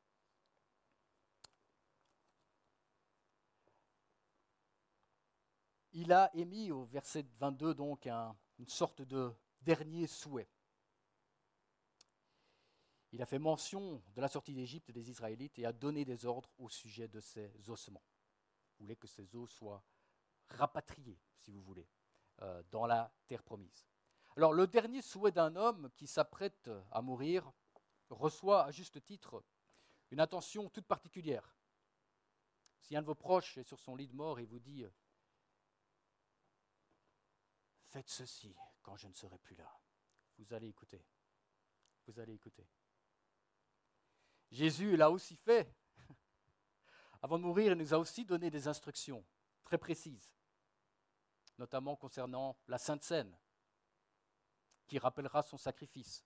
Il 5.92 6.12
a 6.12 6.30
émis 6.36 6.70
au 6.70 6.84
verset 6.84 7.24
22 7.38 7.74
donc 7.74 8.06
une 8.06 8.68
sorte 8.68 9.00
de 9.00 9.34
dernier 9.62 10.06
souhait. 10.06 10.50
Il 13.12 13.22
a 13.22 13.26
fait 13.26 13.38
mention 13.38 14.02
de 14.14 14.20
la 14.20 14.28
sortie 14.28 14.52
d'Égypte 14.52 14.90
des 14.90 15.08
Israélites 15.08 15.58
et 15.58 15.64
a 15.64 15.72
donné 15.72 16.04
des 16.04 16.26
ordres 16.26 16.50
au 16.58 16.68
sujet 16.68 17.08
de 17.08 17.20
ces 17.20 17.70
ossements. 17.70 18.04
Voulait 18.80 18.96
que 18.96 19.06
ces 19.06 19.36
os 19.36 19.50
soient 19.50 19.84
rapatriés, 20.48 21.20
si 21.38 21.52
vous 21.52 21.62
voulez, 21.62 21.88
euh, 22.42 22.62
dans 22.70 22.86
la 22.86 23.12
terre 23.28 23.42
promise. 23.42 23.86
Alors 24.36 24.52
le 24.52 24.66
dernier 24.66 25.02
souhait 25.02 25.32
d'un 25.32 25.54
homme 25.54 25.90
qui 25.96 26.06
s'apprête 26.06 26.70
à 26.90 27.02
mourir 27.02 27.52
reçoit 28.08 28.64
à 28.64 28.70
juste 28.70 29.02
titre 29.04 29.44
une 30.10 30.20
attention 30.20 30.68
toute 30.68 30.86
particulière. 30.86 31.54
Si 32.80 32.96
un 32.96 33.02
de 33.02 33.06
vos 33.06 33.14
proches 33.14 33.58
est 33.58 33.64
sur 33.64 33.78
son 33.78 33.94
lit 33.94 34.08
de 34.08 34.14
mort 34.14 34.40
et 34.40 34.46
vous 34.46 34.58
dit 34.58 34.84
Faites 37.88 38.08
ceci 38.08 38.56
quand 38.82 38.96
je 38.96 39.08
ne 39.08 39.12
serai 39.12 39.38
plus 39.38 39.56
là, 39.56 39.80
vous 40.38 40.52
allez 40.52 40.68
écouter. 40.68 41.04
Vous 42.06 42.18
allez 42.18 42.34
écouter. 42.34 42.66
Jésus 44.50 44.96
l'a 44.96 45.10
aussi 45.10 45.36
fait. 45.36 45.72
Avant 47.22 47.38
de 47.38 47.44
mourir, 47.44 47.72
il 47.72 47.78
nous 47.78 47.94
a 47.94 47.98
aussi 47.98 48.24
donné 48.24 48.50
des 48.50 48.66
instructions 48.66 49.24
très 49.64 49.78
précises, 49.78 50.32
notamment 51.58 51.96
concernant 51.96 52.56
la 52.66 52.78
Sainte 52.78 53.02
Seine, 53.02 53.36
qui 54.86 54.98
rappellera 54.98 55.42
son 55.42 55.58
sacrifice. 55.58 56.24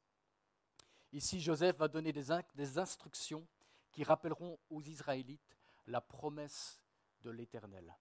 Ici, 1.12 1.40
Joseph 1.40 1.76
va 1.76 1.88
donner 1.88 2.12
des, 2.12 2.26
des 2.54 2.78
instructions 2.78 3.46
qui 3.92 4.04
rappelleront 4.04 4.58
aux 4.70 4.82
Israélites 4.82 5.56
la 5.86 6.00
promesse 6.00 6.80
de 7.22 7.30
l'Éternel 7.30 7.94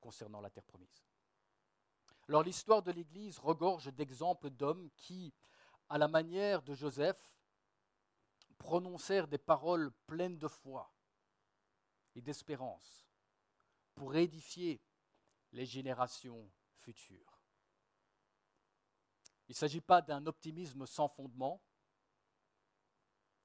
concernant 0.00 0.40
la 0.40 0.50
terre 0.50 0.64
promise. 0.64 1.04
Alors 2.28 2.42
l'histoire 2.42 2.82
de 2.82 2.92
l'Église 2.92 3.38
regorge 3.38 3.92
d'exemples 3.92 4.50
d'hommes 4.50 4.90
qui, 4.96 5.32
à 5.88 5.98
la 5.98 6.08
manière 6.08 6.62
de 6.62 6.74
Joseph, 6.74 7.32
prononcèrent 8.58 9.28
des 9.28 9.38
paroles 9.38 9.90
pleines 10.06 10.38
de 10.38 10.48
foi 10.48 10.92
d'espérance 12.22 13.06
pour 13.94 14.14
édifier 14.14 14.80
les 15.52 15.66
générations 15.66 16.50
futures. 16.80 17.40
Il 19.48 19.52
ne 19.52 19.56
s'agit 19.56 19.80
pas 19.80 20.02
d'un 20.02 20.26
optimisme 20.26 20.86
sans 20.86 21.08
fondement. 21.08 21.62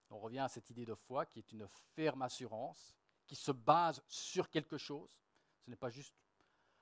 On 0.09 0.19
revient 0.19 0.39
à 0.39 0.49
cette 0.49 0.69
idée 0.69 0.85
de 0.85 0.95
foi 0.95 1.25
qui 1.25 1.39
est 1.39 1.51
une 1.51 1.67
ferme 1.95 2.21
assurance, 2.21 2.95
qui 3.25 3.35
se 3.35 3.51
base 3.51 4.03
sur 4.07 4.49
quelque 4.49 4.77
chose. 4.77 5.17
Ce 5.61 5.69
n'est 5.69 5.77
pas 5.77 5.89
juste 5.89 6.15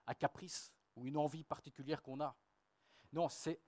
un 0.08 0.16
caprice 0.16 0.74
ou 0.96 1.06
une 1.06 1.18
envie 1.18 1.44
particulière 1.44 2.02
qu'on 2.02 2.20
a. 2.20 2.36
Non, 3.14 3.30
c'est 3.30 3.62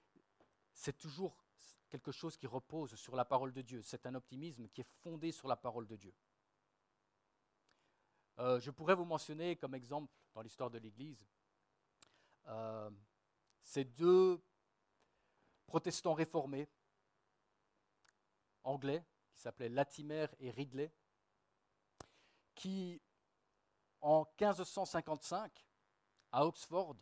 toujours 0.98 1.46
quelque 1.88 2.12
chose 2.12 2.36
qui 2.36 2.48
repose 2.48 2.96
sur 2.96 3.16
la 3.16 3.24
parole 3.24 3.54
de 3.54 3.62
Dieu. 3.62 3.84
C'est 3.84 4.08
un 4.08 4.16
optimisme 4.16 4.68
qui 4.70 4.82
est 4.82 4.90
fondé 5.04 5.32
sur 5.32 5.48
la 5.48 5.56
parole 5.56 5.88
de 5.88 5.96
Dieu. 5.96 6.14
Euh, 8.40 8.60
je 8.60 8.72
pourrais 8.72 8.96
vous 8.96 9.06
mentionner 9.06 9.56
comme 9.56 9.76
exemple 9.76 10.12
dans 10.34 10.42
l'histoire 10.42 10.70
de 10.70 10.80
l'Église 10.80 11.24
euh, 12.48 12.90
ces 13.62 13.84
deux 13.84 14.44
protestants 15.68 16.14
réformés 16.14 16.68
anglais 18.64 19.06
qui 19.34 19.42
s'appelaient 19.42 19.70
Latimer 19.70 20.28
et 20.40 20.52
Ridley, 20.52 20.92
qui 22.56 23.02
en 24.02 24.26
1555 24.40 25.66
à 26.32 26.46
Oxford, 26.46 26.98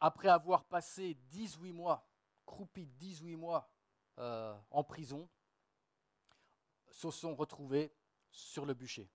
après 0.00 0.28
avoir 0.28 0.64
passé 0.64 1.14
18 1.14 1.72
mois 1.72 2.06
croupis 2.44 2.86
18 2.86 3.36
mois 3.36 3.70
euh, 4.18 4.54
en 4.70 4.84
prison, 4.84 5.28
se 6.90 7.10
sont 7.10 7.34
retrouvés 7.34 7.94
sur 8.32 8.66
le 8.66 8.74
bûcher. 8.74 9.08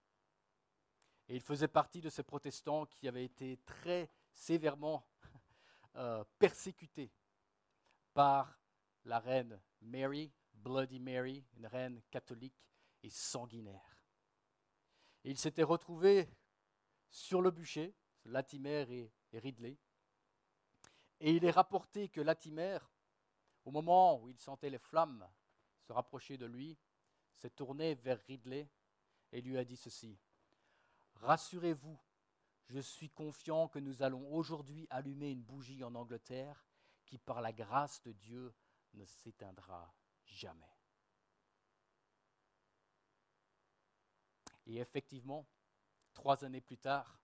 Et 1.28 1.36
il 1.36 1.42
faisait 1.42 1.68
partie 1.68 2.00
de 2.00 2.10
ces 2.10 2.24
protestants 2.24 2.86
qui 2.86 3.08
avaient 3.08 3.26
été 3.26 3.58
très 3.66 4.10
sévèrement 4.32 5.06
euh, 5.96 6.24
persécutés 6.40 7.12
par 8.14 8.58
la 9.04 9.20
reine 9.20 9.60
Mary, 9.82 10.32
Bloody 10.54 11.00
Mary, 11.00 11.46
une 11.58 11.68
reine 11.68 12.02
catholique 12.10 12.66
et 13.04 13.10
sanguinaire. 13.10 13.98
Et 15.26 15.32
ils 15.32 15.38
s'étaient 15.38 15.64
retrouvés 15.64 16.30
sur 17.10 17.42
le 17.42 17.52
bûcher, 17.52 17.94
Latimer 18.24 18.86
et, 18.90 19.12
et 19.34 19.40
Ridley. 19.40 19.78
Et 21.20 21.32
il 21.32 21.44
est 21.44 21.52
rapporté 21.52 22.08
que 22.08 22.22
Latimer 22.22 22.78
au 23.68 23.72
moment 23.72 24.18
où 24.22 24.30
il 24.30 24.40
sentait 24.40 24.70
les 24.70 24.80
flammes 24.80 25.28
se 25.82 25.92
rapprocher 25.92 26.38
de 26.38 26.46
lui, 26.46 26.78
s'est 27.36 27.50
tourné 27.50 27.96
vers 27.96 28.18
Ridley 28.26 28.70
et 29.32 29.42
lui 29.42 29.58
a 29.58 29.64
dit 29.64 29.78
ceci. 29.78 30.18
Rassurez-vous, 31.16 32.00
je 32.68 32.80
suis 32.80 33.10
confiant 33.10 33.68
que 33.68 33.80
nous 33.80 34.02
allons 34.04 34.32
aujourd'hui 34.34 34.88
allumer 34.90 35.32
une 35.32 35.44
bougie 35.44 35.84
en 35.84 35.96
Angleterre 35.96 36.66
qui, 37.06 37.18
par 37.18 37.42
la 37.42 37.54
grâce 37.54 38.02
de 38.04 38.12
Dieu, 38.12 38.54
ne 38.94 39.06
s'éteindra 39.06 39.94
jamais. 40.26 40.78
Et 44.66 44.78
effectivement, 44.78 45.48
trois 46.14 46.44
années 46.44 46.62
plus 46.62 46.78
tard, 46.78 47.22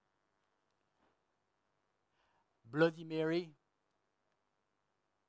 Bloody 2.64 3.06
Mary 3.06 3.54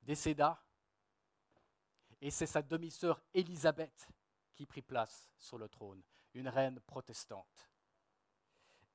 décéda 0.01 0.63
et 2.21 2.31
c'est 2.31 2.45
sa 2.45 2.61
demi-sœur 2.61 3.21
Élisabeth 3.33 4.07
qui 4.55 4.65
prit 4.65 4.81
place 4.81 5.29
sur 5.37 5.57
le 5.57 5.67
trône, 5.67 6.01
une 6.35 6.49
reine 6.49 6.79
protestante. 6.81 7.69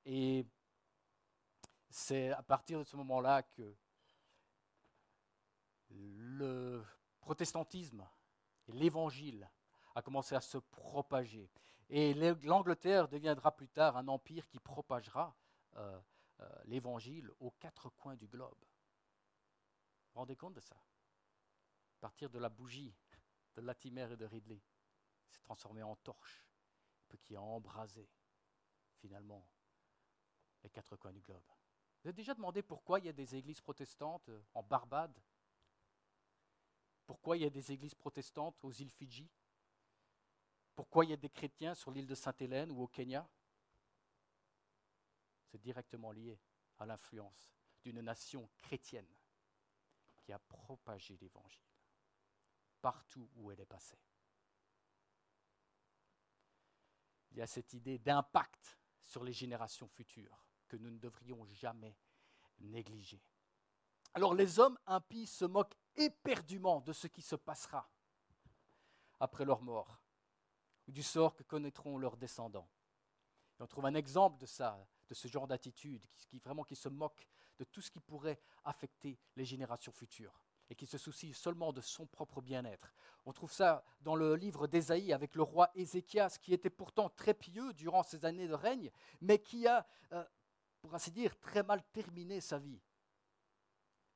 Et 0.05 0.47
c'est 1.91 2.31
à 2.31 2.43
partir 2.43 2.79
de 2.79 2.85
ce 2.85 2.97
moment-là 2.97 3.43
que 3.43 3.75
le 5.91 6.85
protestantisme 7.21 8.07
et 8.69 8.73
l'évangile 8.73 9.51
a 9.95 10.03
commencé 10.03 10.35
à 10.35 10.41
se 10.41 10.59
propager. 10.59 11.51
Et 11.89 12.15
l'Angleterre 12.45 13.09
deviendra 13.09 13.51
plus 13.57 13.69
tard 13.69 13.97
un 13.97 14.07
empire 14.07 14.47
qui 14.47 14.61
propagera 14.61 15.35
euh, 15.77 16.01
euh, 16.41 16.63
l'évangile 16.67 17.33
aux 17.41 17.51
quatre 17.53 17.91
coins 17.91 18.15
du 18.15 18.29
globe. 18.29 18.59
Vous 18.61 20.15
vous 20.15 20.21
rendez 20.21 20.37
compte 20.37 20.55
de 20.55 20.61
ça? 20.61 20.77
À 20.77 22.01
partir 22.01 22.31
de 22.31 22.39
la 22.39 22.49
bougie 22.49 22.95
de 23.57 23.61
Latimer 23.63 24.09
et 24.13 24.17
de 24.17 24.25
Ridley, 24.25 24.63
s'est 25.29 25.41
transformé 25.41 25.83
en 25.83 25.97
torche, 25.97 26.47
qui 27.19 27.37
a 27.37 27.41
embrasé 27.41 28.09
finalement 28.97 29.47
les 30.63 30.71
quatre 30.71 30.97
coins 30.97 31.13
du 31.13 31.21
globe. 31.21 31.43
Vous 32.03 32.09
avez 32.09 32.17
déjà 32.17 32.35
demandé 32.35 32.63
pourquoi 32.63 32.99
il 32.99 33.07
y 33.07 33.09
a 33.09 33.13
des 33.13 33.35
églises 33.35 33.61
protestantes 33.61 34.29
euh, 34.29 34.43
en 34.55 34.63
Barbade? 34.63 35.19
Pourquoi 37.07 37.37
il 37.37 37.43
y 37.43 37.47
a 37.47 37.51
des 37.51 37.73
églises 37.73 37.95
protestantes 37.95 38.57
aux 38.63 38.73
îles 38.73 38.91
Fidji? 38.91 39.29
Pourquoi 40.75 41.05
il 41.05 41.11
y 41.11 41.15
a 41.15 41.17
des 41.17 41.29
chrétiens 41.29 41.75
sur 41.75 41.91
l'île 41.91 42.07
de 42.07 42.15
Sainte-Hélène 42.15 42.71
ou 42.71 42.83
au 42.83 42.89
Kenya? 42.89 43.29
C'est 45.47 45.61
directement 45.61 46.13
lié 46.13 46.39
à 46.79 46.87
l'influence 46.87 47.53
d'une 47.83 48.01
nation 48.01 48.49
chrétienne 48.59 49.09
qui 50.17 50.33
a 50.33 50.39
propagé 50.39 51.17
l'évangile 51.17 51.71
partout 52.81 53.29
où 53.37 53.51
elle 53.51 53.61
est 53.61 53.67
passée. 53.67 53.99
Il 57.31 57.39
y 57.39 57.43
a 57.43 57.47
cette 57.47 57.73
idée 57.73 57.99
d'impact 57.99 58.79
sur 59.05 59.25
les 59.25 59.33
générations 59.33 59.89
futures 59.89 60.45
que 60.69 60.77
nous 60.77 60.91
ne 60.91 60.99
devrions 60.99 61.45
jamais 61.47 61.97
négliger. 62.59 63.23
Alors 64.15 64.35
les 64.35 64.59
hommes 64.59 64.79
impies 64.87 65.27
se 65.27 65.45
moquent 65.45 65.77
éperdument 65.97 66.81
de 66.81 66.93
ce 66.93 67.07
qui 67.07 67.23
se 67.23 67.37
passera 67.37 67.89
après 69.21 69.45
leur 69.45 69.63
mort, 69.63 70.01
ou 70.89 70.93
du 70.93 71.03
sort 71.03 71.35
que 71.35 71.43
connaîtront 71.43 71.99
leurs 71.99 72.17
descendants. 72.17 72.69
on 73.59 73.67
trouve 73.67 73.87
un 73.87 73.95
exemple 73.95 74.39
de 74.39 74.47
ça, 74.47 74.87
de 75.09 75.15
ce 75.15 75.29
genre 75.29 75.47
d'attitude, 75.47 76.05
qui, 76.17 76.39
vraiment 76.39 76.65
qui 76.65 76.77
se 76.77 76.89
moque 76.89 77.29
de 77.59 77.65
tout 77.65 77.83
ce 77.83 77.91
qui 77.91 78.01
pourrait 78.01 78.41
affecter 78.65 79.19
les 79.37 79.45
générations 79.45 79.93
futures 79.93 80.41
et 80.71 80.77
qui 80.77 80.87
se 80.87 80.99
soucie 80.99 81.35
seulement 81.35 81.73
de 81.73 81.81
son 81.81 82.07
propre 82.07 82.41
bien-être. 82.41 82.95
On 83.27 83.33
trouve 83.33 83.53
ça 83.53 83.85
dans 84.01 84.15
le 84.15 84.37
livre 84.37 84.69
d'Ésaïe 84.69 85.13
avec 85.13 85.35
le 85.35 85.43
roi 85.43 85.69
Ézéchias, 85.75 86.39
qui 86.41 86.55
était 86.55 86.71
pourtant 86.71 87.11
très 87.11 87.35
pieux 87.35 87.73
durant 87.75 88.05
ses 88.05 88.25
années 88.25 88.47
de 88.47 88.55
règne, 88.55 88.91
mais 89.21 89.41
qui 89.41 89.67
a, 89.67 89.85
euh, 90.13 90.25
pour 90.81 90.95
ainsi 90.95 91.11
dire, 91.11 91.39
très 91.41 91.65
mal 91.65 91.83
terminé 91.93 92.41
sa 92.41 92.59
vie. 92.59 92.81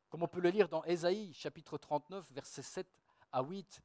Comme 0.08 0.22
on 0.22 0.28
peut 0.28 0.40
le 0.40 0.50
lire 0.50 0.68
dans 0.68 0.84
Ésaïe, 0.84 1.34
chapitre 1.34 1.76
39, 1.76 2.30
versets 2.30 2.62
7 2.62 2.86
à 3.32 3.42
8, 3.42 3.80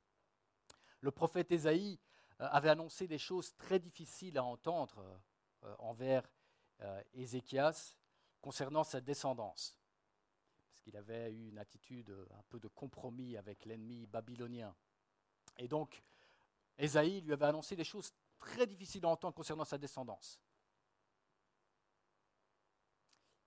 le 1.01 1.11
prophète 1.11 1.51
Ésaïe 1.51 1.99
euh, 2.39 2.47
avait 2.51 2.69
annoncé 2.69 3.07
des 3.07 3.17
choses 3.17 3.55
très 3.57 3.79
difficiles 3.79 4.37
à 4.37 4.43
entendre 4.43 5.19
euh, 5.63 5.75
envers 5.79 6.29
Ézéchias 7.13 7.97
concernant 8.39 8.85
sa 8.85 9.01
descendance 9.01 9.78
qu'il 10.79 10.97
avait 10.97 11.31
eu 11.31 11.49
une 11.49 11.57
attitude 11.57 12.15
un 12.31 12.43
peu 12.49 12.59
de 12.59 12.67
compromis 12.67 13.37
avec 13.37 13.65
l'ennemi 13.65 14.05
babylonien. 14.07 14.75
Et 15.57 15.67
donc, 15.67 16.03
Ésaïe 16.77 17.21
lui 17.21 17.33
avait 17.33 17.45
annoncé 17.45 17.75
des 17.75 17.83
choses 17.83 18.13
très 18.39 18.65
difficiles 18.65 19.05
à 19.05 19.09
entendre 19.09 19.35
concernant 19.35 19.65
sa 19.65 19.77
descendance. 19.77 20.39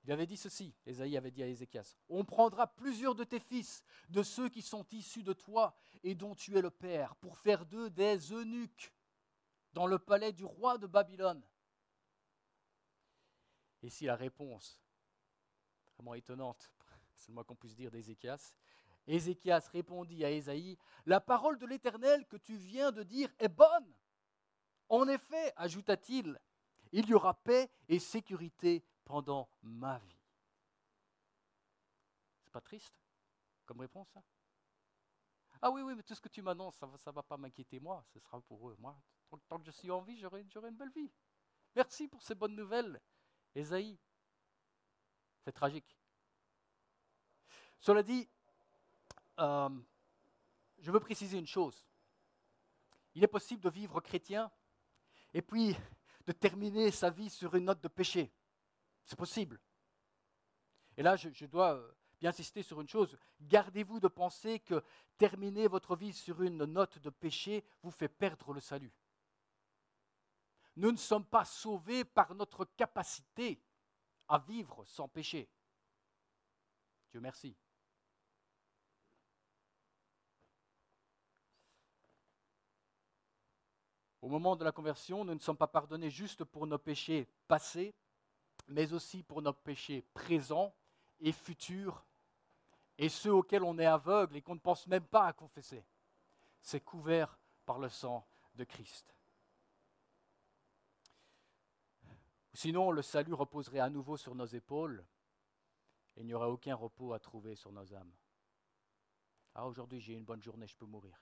Il 0.05 0.11
avait 0.11 0.27
dit 0.27 0.37
ceci, 0.37 0.75
Ésaïe 0.85 1.17
avait 1.17 1.31
dit 1.31 1.43
à 1.43 1.47
Ézéchias, 1.47 1.97
On 2.09 2.25
prendra 2.25 2.67
plusieurs 2.67 3.15
de 3.15 3.25
tes 3.25 3.39
fils, 3.39 3.85
de 4.09 4.23
ceux 4.23 4.49
qui 4.49 4.61
sont 4.61 4.85
issus 4.91 5.23
de 5.23 5.33
toi 5.33 5.75
et 6.03 6.15
dont 6.15 6.35
tu 6.35 6.57
es 6.59 6.61
le 6.61 6.71
père, 6.71 7.15
pour 7.17 7.39
faire 7.39 7.65
d'eux 7.67 7.89
des 7.89 8.33
eunuques 8.33 8.93
dans 9.73 9.87
le 9.87 9.99
palais 9.99 10.33
du 10.33 10.45
roi 10.45 10.77
de 10.77 10.87
Babylone. 10.87 11.43
Et 13.83 13.91
si 13.91 14.05
la 14.05 14.17
réponse, 14.17 14.81
vraiment 15.97 16.15
étonnante, 16.15 16.71
c'est 17.23 17.31
le 17.31 17.35
moins 17.35 17.45
qu'on 17.45 17.55
puisse 17.55 17.77
dire 17.77 17.91
d'Ézéchias. 17.91 18.57
Ézéchias 19.07 19.69
répondit 19.73 20.25
à 20.25 20.31
Ésaïe, 20.31 20.77
La 21.07 21.21
parole 21.21 21.59
de 21.59 21.67
l'Éternel 21.67 22.27
que 22.27 22.37
tu 22.37 22.57
viens 22.57 22.93
de 22.93 23.03
dire 23.03 23.33
est 23.39 23.49
bonne. 23.49 23.95
En 24.89 25.09
effet, 25.09 25.53
ajouta-t-il, 25.57 26.39
il 26.93 27.07
y 27.07 27.15
aura 27.15 27.35
paix 27.35 27.71
et 27.89 27.99
sécurité 27.99 28.85
pendant 29.05 29.49
ma 29.63 29.99
vie. 29.99 30.21
C'est 32.45 32.53
pas 32.53 32.61
triste 32.61 32.95
comme 33.65 33.81
réponse 33.81 34.13
Ah 35.63 35.71
oui, 35.71 35.83
oui, 35.83 35.95
mais 35.95 36.03
tout 36.03 36.15
ce 36.15 36.21
que 36.21 36.29
tu 36.29 36.43
m'annonces, 36.43 36.77
ça 36.77 36.87
ne 36.87 37.13
va, 37.13 37.23
pas 37.23 37.37
m'inquiéter 37.37 37.81
moi, 37.81 38.05
ce 38.13 38.19
sera 38.19 38.41
pour 38.43 38.69
eux. 38.69 38.77
Moi, 38.79 39.01
tant 39.49 39.59
que 39.59 39.65
je 39.65 39.71
suis 39.71 39.91
en 39.91 40.03
vie, 40.03 40.19
j'aurai 40.19 40.41
une 40.43 40.77
belle 40.77 40.93
vie. 40.93 41.11
Merci 41.75 42.09
pour 42.09 42.23
ces 42.23 42.35
bonnes 42.35 42.57
nouvelles, 42.57 43.01
Ésaïe. 43.55 43.99
C'est 45.45 45.53
tragique. 45.53 46.02
Cela 47.83 48.05
dit, 48.05 48.29
euh, 49.41 49.69
je 50.79 50.93
veux 50.93 51.01
préciser 51.01 51.37
une 51.37 51.49
chose. 51.49 51.85
Il 53.17 53.25
est 53.25 53.29
possible 53.29 53.61
de 53.61 53.71
vivre 53.71 54.01
chrétien 54.01 54.53
et 55.35 55.43
puis 55.43 55.77
de 56.25 56.31
terminer 56.31 56.93
sa 56.93 57.11
vie 57.11 57.29
sur 57.29 57.57
une 57.57 57.65
note 57.65 57.81
de 57.81 57.89
péché. 57.89 58.33
C'est 59.05 59.19
possible. 59.19 59.61
Et 60.97 61.03
là, 61.03 61.17
je, 61.17 61.45
dois 61.47 61.75
euh, 61.75 61.93
bien 62.21 62.31
insister 62.31 62.63
sur 62.63 62.81
une 62.81 62.89
chose. 62.89 63.19
Gardez-vous 63.41 63.99
de 63.99 64.07
penser 64.07 64.61
que 64.61 64.85
terminer 65.19 65.67
votre 65.67 65.97
vie 65.97 66.13
sur 66.13 66.41
une 66.41 66.65
note 66.65 67.01
de 67.01 67.11
péché 67.11 67.65
vous 67.83 67.91
fait 67.91 68.09
perdre 68.09 68.53
le 68.53 68.61
salut. 68.61 68.95
Nous 70.77 70.93
ne 70.93 70.97
sommes 70.97 71.27
pas 71.27 71.45
sauvés 71.45 72.05
par 72.05 72.33
notre 72.37 72.65
capacité 72.65 73.61
à 74.29 74.39
vivre 74.39 74.85
sans 74.85 75.09
péché. 75.09 75.51
Dieu 77.11 77.21
merci. 77.21 77.57
Au 84.23 84.29
moment 84.29 84.55
de 84.55 84.65
la 84.65 84.71
conversion, 84.71 85.25
nous 85.25 85.35
ne 85.35 85.41
sommes 85.41 85.57
pas 85.57 85.67
pardonnés 85.67 86.09
juste 86.09 86.45
pour 86.45 86.69
nos 86.69 86.79
péchés 86.79 87.29
passés, 87.49 87.93
mais 88.69 88.93
aussi 88.93 89.25
pour 89.25 89.43
nos 89.43 89.53
péchés 89.53 90.03
présents 90.15 90.73
et 91.21 91.33
futurs, 91.33 92.05
et 92.99 93.09
ceux 93.09 93.35
auxquels 93.35 93.65
on 93.65 93.79
est 93.81 93.87
aveugle 93.87 94.37
et 94.37 94.43
qu'on 94.43 94.55
ne 94.55 94.61
pense 94.61 94.87
même 94.87 95.05
pas 95.05 95.27
à 95.27 95.33
confesser. 95.33 95.85
C'est 96.61 96.81
couvert 96.81 97.37
par 97.67 97.81
le 97.81 97.89
sang 97.89 98.25
de 98.55 98.63
Christ. 98.63 99.13
Sinon, 102.55 102.93
le 102.93 103.03
salut 103.03 103.35
reposerait 103.35 103.81
à 103.81 103.91
nouveau 103.91 104.17
sur 104.17 104.37
nos 104.37 104.47
épaules 104.47 105.05
et 106.17 106.21
il 106.21 106.27
n'y 106.27 106.35
aurait 106.35 106.47
aucun 106.47 106.77
repos 106.77 107.13
à 107.13 107.19
trouver 107.19 107.57
sur 107.57 107.73
nos 107.73 107.93
âmes. 107.93 108.13
Ah, 109.55 109.67
aujourd'hui 109.67 110.01
j'ai 110.01 110.13
une 110.13 110.25
bonne 110.25 110.43
journée, 110.43 110.69
je 110.69 110.77
peux 110.77 110.87
mourir 110.87 111.21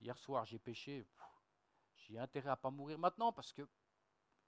hier, 0.00 0.18
soir 0.18 0.44
j'ai 0.44 0.58
péché, 0.58 1.06
j'ai 1.94 2.18
intérêt 2.18 2.50
à 2.50 2.56
pas 2.56 2.70
mourir 2.70 2.98
maintenant 2.98 3.32
parce 3.32 3.52
que 3.52 3.66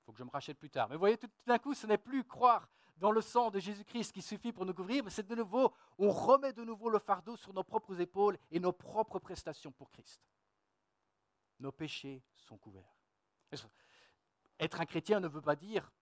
faut 0.05 0.13
que 0.13 0.19
je 0.19 0.25
me 0.25 0.31
rachète 0.31 0.59
plus 0.59 0.71
tard. 0.71 0.89
Mais 0.89 0.95
vous 0.95 1.01
voyez, 1.01 1.19
tout, 1.19 1.29
d'un 1.47 1.59
coup, 1.59 1.75
ce 1.75 1.87
n'est 1.87 1.99
plus 1.99 2.25
croire 2.25 2.67
dans 2.97 3.11
le 3.11 3.21
sang 3.21 3.51
de 3.51 3.59
Jésus-Christ 3.59 4.13
qui 4.13 4.23
suffit 4.23 4.53
pour 4.53 4.65
nous 4.65 4.75
couvrir, 4.75 5.05
mais 5.05 5.11
c'est 5.11 5.27
de 5.27 5.35
nouveau, 5.35 5.75
on 5.99 6.11
remet 6.11 6.53
de 6.53 6.65
nouveau 6.65 6.89
le 6.89 6.99
fardeau 6.99 7.37
sur 7.37 7.53
nos 7.53 7.63
propres 7.63 8.01
épaules 8.01 8.39
et 8.51 8.59
nos 8.59 8.73
propres 8.73 9.19
prestations 9.19 9.71
pour 9.71 9.91
Christ. 9.91 10.23
Nos 11.61 11.73
péchés 11.73 12.23
sont 12.35 12.57
couverts. 12.57 12.97
Être 14.59 14.81
un 14.81 14.87
chrétien 14.87 15.21
ne 15.21 15.29
veut 15.29 15.43
pas 15.43 15.57
dire 15.57 15.93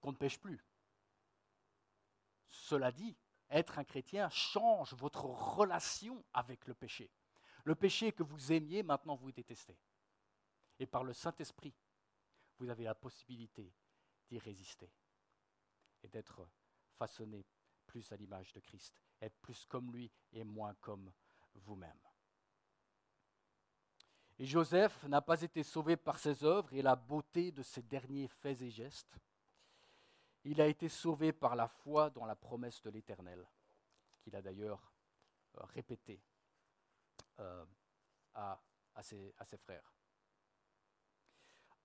qu'on 0.00 0.12
ne 0.12 0.16
pêche 0.16 0.38
plus? 0.38 0.64
Cela 2.48 2.90
dit, 2.92 3.16
être 3.50 3.78
un 3.78 3.84
chrétien 3.84 4.28
change 4.30 4.94
votre 4.94 5.24
relation 5.24 6.24
avec 6.32 6.66
le 6.66 6.74
péché. 6.74 7.10
Le 7.64 7.74
péché 7.74 8.12
que 8.12 8.22
vous 8.22 8.52
aimiez, 8.52 8.82
maintenant 8.82 9.16
vous 9.16 9.32
détestez. 9.32 9.78
Et 10.78 10.86
par 10.86 11.04
le 11.04 11.12
Saint-Esprit, 11.12 11.74
vous 12.58 12.68
avez 12.68 12.84
la 12.84 12.94
possibilité 12.94 13.72
d'y 14.28 14.38
résister 14.38 14.90
et 16.02 16.08
d'être 16.08 16.48
façonné 16.96 17.44
plus 17.86 18.10
à 18.12 18.16
l'image 18.16 18.52
de 18.52 18.60
Christ, 18.60 19.00
être 19.20 19.36
plus 19.40 19.66
comme 19.66 19.92
lui 19.92 20.10
et 20.32 20.44
moins 20.44 20.74
comme 20.74 21.12
vous-même. 21.54 21.98
Et 24.38 24.46
Joseph 24.46 25.04
n'a 25.04 25.20
pas 25.20 25.42
été 25.42 25.62
sauvé 25.62 25.96
par 25.96 26.18
ses 26.18 26.44
œuvres 26.44 26.72
et 26.72 26.80
la 26.80 26.96
beauté 26.96 27.52
de 27.52 27.62
ses 27.62 27.82
derniers 27.82 28.28
faits 28.28 28.62
et 28.62 28.70
gestes. 28.70 29.18
Il 30.44 30.62
a 30.62 30.66
été 30.66 30.88
sauvé 30.88 31.32
par 31.32 31.54
la 31.54 31.68
foi 31.68 32.08
dans 32.08 32.24
la 32.24 32.36
promesse 32.36 32.80
de 32.80 32.88
l'Éternel, 32.88 33.46
qu'il 34.22 34.34
a 34.34 34.40
d'ailleurs 34.40 34.92
euh, 35.58 35.64
répété 35.64 36.22
euh, 37.40 37.64
à, 38.34 38.60
ses, 39.02 39.34
frères. 39.58 39.92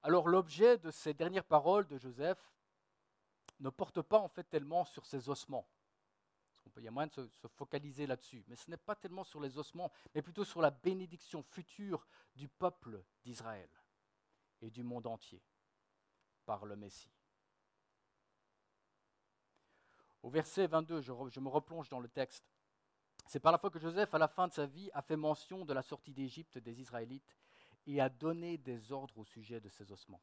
Alors 0.03 0.27
l'objet 0.27 0.77
de 0.77 0.91
ces 0.91 1.13
dernières 1.13 1.45
paroles 1.45 1.87
de 1.87 1.97
Joseph 1.97 2.53
ne 3.59 3.69
porte 3.69 4.01
pas 4.01 4.19
en 4.19 4.27
fait 4.27 4.43
tellement 4.43 4.85
sur 4.85 5.05
ses 5.05 5.29
ossements. 5.29 5.67
Il 6.77 6.83
y 6.83 6.87
a 6.87 6.91
moyen 6.91 7.07
de 7.07 7.13
se, 7.13 7.47
focaliser 7.47 8.05
là-dessus. 8.05 8.43
Mais 8.47 8.55
ce 8.55 8.69
n'est 8.69 8.77
pas 8.77 8.95
tellement 8.95 9.23
sur 9.23 9.39
les 9.39 9.57
ossements, 9.57 9.91
mais 10.13 10.21
plutôt 10.21 10.43
sur 10.43 10.61
la 10.61 10.71
bénédiction 10.71 11.41
future 11.41 12.05
du 12.35 12.49
peuple 12.49 13.03
d'Israël 13.23 13.69
et 14.61 14.69
du 14.69 14.83
monde 14.83 15.07
entier 15.07 15.41
par 16.45 16.65
le 16.65 16.75
Messie. 16.75 17.11
Au 20.21 20.29
verset 20.29 20.67
22, 20.67 21.01
je, 21.01 21.13
je 21.29 21.39
me 21.39 21.49
replonge 21.49 21.87
dans 21.89 21.99
le 21.99 22.09
texte. 22.09 22.54
C'est 23.27 23.39
par 23.39 23.51
la 23.51 23.57
foi 23.57 23.71
que 23.71 23.79
Joseph, 23.79 24.13
à 24.13 24.17
la 24.17 24.27
fin 24.27 24.47
de 24.47 24.53
sa 24.53 24.65
vie, 24.65 24.89
a 24.93 25.01
fait 25.01 25.15
mention 25.15 25.65
de 25.65 25.73
la 25.73 25.81
sortie 25.81 26.13
d'Égypte 26.13 26.57
des 26.57 26.79
Israélites 26.79 27.35
et 27.87 27.99
a 27.99 28.09
donné 28.09 28.57
des 28.57 28.91
ordres 28.91 29.17
au 29.17 29.25
sujet 29.25 29.59
de 29.59 29.69
ses 29.69 29.91
ossements. 29.91 30.21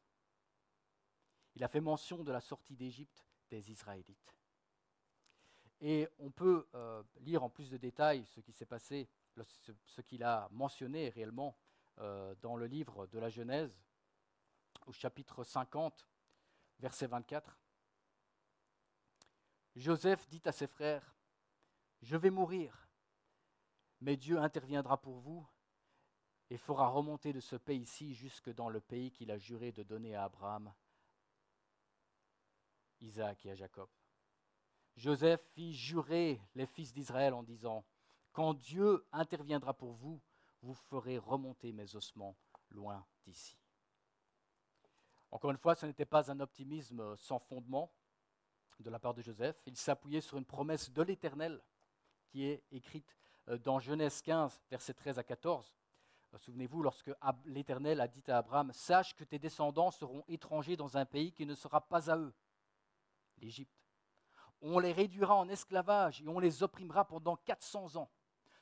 Il 1.55 1.63
a 1.63 1.67
fait 1.67 1.81
mention 1.81 2.23
de 2.23 2.31
la 2.31 2.41
sortie 2.41 2.75
d'Égypte 2.75 3.25
des 3.49 3.71
Israélites. 3.71 4.35
Et 5.81 6.07
on 6.19 6.31
peut 6.31 6.67
euh, 6.75 7.03
lire 7.19 7.43
en 7.43 7.49
plus 7.49 7.69
de 7.69 7.77
détails 7.77 8.25
ce 8.25 8.39
qui 8.39 8.53
s'est 8.53 8.65
passé, 8.65 9.09
ce, 9.85 10.01
qu'il 10.01 10.23
a 10.23 10.47
mentionné 10.51 11.09
réellement 11.09 11.57
euh, 11.99 12.33
dans 12.41 12.55
le 12.55 12.67
livre 12.67 13.05
de 13.07 13.19
la 13.19 13.29
Genèse, 13.29 13.83
au 14.87 14.93
chapitre 14.93 15.43
50, 15.43 16.07
verset 16.79 17.07
24. 17.07 17.59
Joseph 19.75 20.27
dit 20.29 20.41
à 20.45 20.51
ses 20.51 20.67
frères, 20.67 21.15
Je 22.01 22.15
vais 22.15 22.29
mourir, 22.29 22.82
mais 24.03 24.17
Dieu 24.17 24.37
interviendra 24.37 24.97
pour 24.97 25.19
vous 25.19 25.47
et 26.49 26.57
fera 26.57 26.89
remonter 26.89 27.31
de 27.31 27.39
ce 27.39 27.55
pays-ci 27.55 28.13
jusque 28.13 28.53
dans 28.53 28.67
le 28.67 28.81
pays 28.81 29.11
qu'il 29.11 29.31
a 29.31 29.37
juré 29.37 29.71
de 29.71 29.81
donner 29.81 30.13
à 30.13 30.25
Abraham, 30.25 30.73
Isaac 32.99 33.45
et 33.45 33.51
à 33.51 33.55
Jacob. 33.55 33.87
Joseph 34.97 35.41
fit 35.53 35.73
jurer 35.73 36.41
les 36.53 36.65
fils 36.65 36.91
d'Israël 36.91 37.33
en 37.33 37.43
disant, 37.43 37.85
Quand 38.33 38.53
Dieu 38.53 39.07
interviendra 39.13 39.73
pour 39.73 39.93
vous, 39.93 40.21
vous 40.61 40.73
ferez 40.73 41.17
remonter 41.17 41.71
mes 41.71 41.95
ossements 41.95 42.35
loin 42.71 43.05
d'ici. 43.25 43.57
Encore 45.31 45.51
une 45.51 45.57
fois, 45.57 45.75
ce 45.75 45.85
n'était 45.85 46.05
pas 46.05 46.29
un 46.29 46.41
optimisme 46.41 47.15
sans 47.15 47.39
fondement 47.39 47.89
de 48.81 48.89
la 48.89 48.99
part 48.99 49.13
de 49.13 49.21
Joseph. 49.21 49.63
Il 49.65 49.77
s'appuyait 49.77 50.21
sur 50.21 50.37
une 50.37 50.45
promesse 50.45 50.91
de 50.91 51.01
l'Éternel 51.01 51.63
qui 52.25 52.43
est 52.45 52.63
écrite 52.71 53.15
dans 53.63 53.79
Genèse 53.79 54.21
15, 54.21 54.61
versets 54.69 54.93
13 54.93 55.19
à 55.19 55.23
14. 55.23 55.73
Euh, 56.33 56.37
souvenez-vous, 56.37 56.81
lorsque 56.81 57.11
l'Éternel 57.45 58.01
a 58.01 58.07
dit 58.07 58.23
à 58.27 58.37
Abraham, 58.37 58.71
Sache 58.73 59.15
que 59.15 59.23
tes 59.23 59.39
descendants 59.39 59.91
seront 59.91 60.23
étrangers 60.27 60.77
dans 60.77 60.97
un 60.97 61.05
pays 61.05 61.31
qui 61.31 61.45
ne 61.45 61.55
sera 61.55 61.81
pas 61.81 62.09
à 62.09 62.17
eux, 62.17 62.33
l'Égypte 63.37 63.83
on 64.63 64.79
les 64.79 64.93
réduira 64.93 65.35
en 65.35 65.49
esclavage 65.49 66.21
et 66.21 66.27
on 66.27 66.39
les 66.39 66.63
opprimera 66.63 67.05
pendant 67.05 67.35
400 67.35 67.97
ans. 67.97 68.09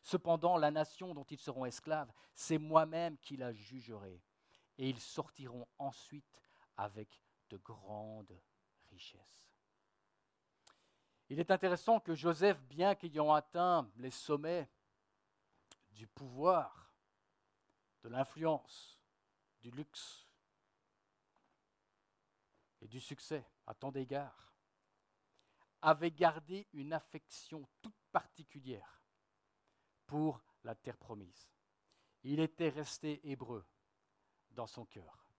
Cependant, 0.01 0.57
la 0.57 0.71
nation 0.71 1.13
dont 1.13 1.23
ils 1.25 1.39
seront 1.39 1.63
esclaves, 1.63 2.11
c'est 2.33 2.57
moi-même 2.57 3.17
qui 3.19 3.37
la 3.37 3.53
jugerai. 3.53 4.19
Et 4.79 4.89
ils 4.89 4.99
sortiront 4.99 5.67
ensuite 5.77 6.41
avec 6.75 7.21
de 7.51 7.57
grandes 7.57 8.35
richesses. 8.89 9.50
Il 11.31 11.39
est 11.39 11.49
intéressant 11.49 12.01
que 12.01 12.13
Joseph, 12.13 12.61
bien 12.63 12.93
qu'ayant 12.93 13.31
atteint 13.31 13.89
les 13.95 14.11
sommets 14.11 14.69
du 15.91 16.05
pouvoir, 16.05 16.93
de 18.03 18.09
l'influence, 18.09 18.99
du 19.61 19.71
luxe 19.71 20.27
et 22.81 22.87
du 22.89 22.99
succès 22.99 23.47
à 23.65 23.73
tant 23.73 23.93
d'égards, 23.93 24.53
avait 25.81 26.11
gardé 26.11 26.67
une 26.73 26.91
affection 26.91 27.65
toute 27.81 27.95
particulière 28.11 29.01
pour 30.07 30.43
la 30.65 30.75
terre 30.75 30.97
promise. 30.97 31.49
Il 32.23 32.41
était 32.41 32.67
resté 32.67 33.21
hébreu 33.23 33.65
dans 34.49 34.67
son 34.67 34.85
cœur, 34.85 35.29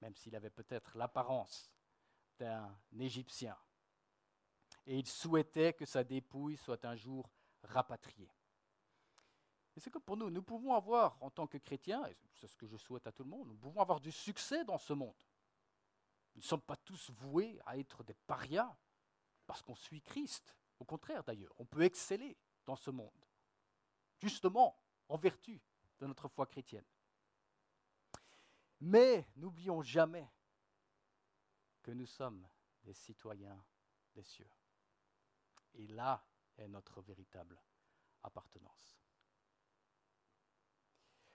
même 0.00 0.16
s'il 0.16 0.34
avait 0.34 0.50
peut-être 0.50 0.98
l'apparence 0.98 1.72
d'un 2.36 2.76
Égyptien. 2.98 3.56
Et 4.86 4.98
il 4.98 5.06
souhaitait 5.06 5.72
que 5.72 5.86
sa 5.86 6.04
dépouille 6.04 6.56
soit 6.56 6.84
un 6.84 6.94
jour 6.94 7.30
rapatriée. 7.62 8.30
Et 9.76 9.80
c'est 9.80 9.90
comme 9.90 10.02
pour 10.02 10.16
nous, 10.16 10.30
nous 10.30 10.42
pouvons 10.42 10.74
avoir, 10.74 11.20
en 11.22 11.30
tant 11.30 11.46
que 11.46 11.58
chrétiens, 11.58 12.06
et 12.06 12.16
c'est 12.34 12.46
ce 12.46 12.56
que 12.56 12.66
je 12.66 12.76
souhaite 12.76 13.06
à 13.06 13.12
tout 13.12 13.24
le 13.24 13.30
monde, 13.30 13.48
nous 13.48 13.56
pouvons 13.56 13.80
avoir 13.80 14.00
du 14.00 14.12
succès 14.12 14.64
dans 14.64 14.78
ce 14.78 14.92
monde. 14.92 15.16
Nous 16.34 16.42
ne 16.42 16.46
sommes 16.46 16.62
pas 16.62 16.76
tous 16.76 17.10
voués 17.10 17.60
à 17.66 17.78
être 17.78 18.04
des 18.04 18.14
parias, 18.14 18.76
parce 19.46 19.62
qu'on 19.62 19.74
suit 19.74 20.02
Christ. 20.02 20.54
Au 20.78 20.84
contraire 20.84 21.24
d'ailleurs, 21.24 21.52
on 21.58 21.64
peut 21.64 21.82
exceller 21.82 22.36
dans 22.66 22.76
ce 22.76 22.90
monde, 22.90 23.24
justement 24.18 24.78
en 25.08 25.16
vertu 25.16 25.60
de 25.98 26.06
notre 26.06 26.28
foi 26.28 26.46
chrétienne. 26.46 26.84
Mais 28.80 29.26
n'oublions 29.36 29.82
jamais 29.82 30.28
que 31.82 31.90
nous 31.90 32.06
sommes 32.06 32.46
des 32.82 32.94
citoyens 32.94 33.62
des 34.14 34.22
cieux. 34.22 34.50
Et 35.74 35.86
là 35.88 36.24
est 36.56 36.68
notre 36.68 37.00
véritable 37.02 37.60
appartenance. 38.22 38.98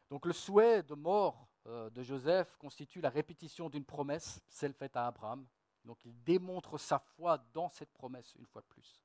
Donc 0.09 0.25
le 0.25 0.33
souhait 0.33 0.81
de 0.83 0.95
mort 0.95 1.47
euh, 1.67 1.89
de 1.89 2.01
Joseph 2.01 2.55
constitue 2.57 3.01
la 3.01 3.09
répétition 3.09 3.69
d'une 3.69 3.85
promesse, 3.85 4.41
celle 4.47 4.73
faite 4.73 4.95
à 4.95 5.07
Abraham, 5.07 5.47
donc 5.85 6.03
il 6.05 6.23
démontre 6.23 6.77
sa 6.77 6.99
foi 6.99 7.37
dans 7.53 7.69
cette 7.69 7.91
promesse 7.91 8.33
une 8.35 8.45
fois 8.45 8.61
de 8.61 8.67
plus. 8.67 9.03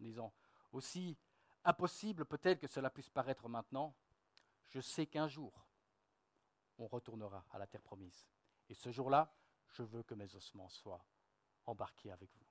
En 0.00 0.04
disant, 0.04 0.34
aussi 0.72 1.16
impossible 1.64 2.24
peut-être 2.24 2.60
que 2.60 2.66
cela 2.66 2.90
puisse 2.90 3.08
paraître 3.08 3.48
maintenant, 3.48 3.94
je 4.68 4.80
sais 4.80 5.06
qu'un 5.06 5.28
jour, 5.28 5.66
on 6.78 6.86
retournera 6.86 7.44
à 7.50 7.58
la 7.58 7.66
terre 7.66 7.82
promise. 7.82 8.26
Et 8.68 8.74
ce 8.74 8.90
jour-là, 8.90 9.34
je 9.68 9.82
veux 9.82 10.02
que 10.02 10.14
mes 10.14 10.34
ossements 10.34 10.68
soient 10.68 11.04
embarqués 11.66 12.10
avec 12.10 12.30
vous. 12.34 12.49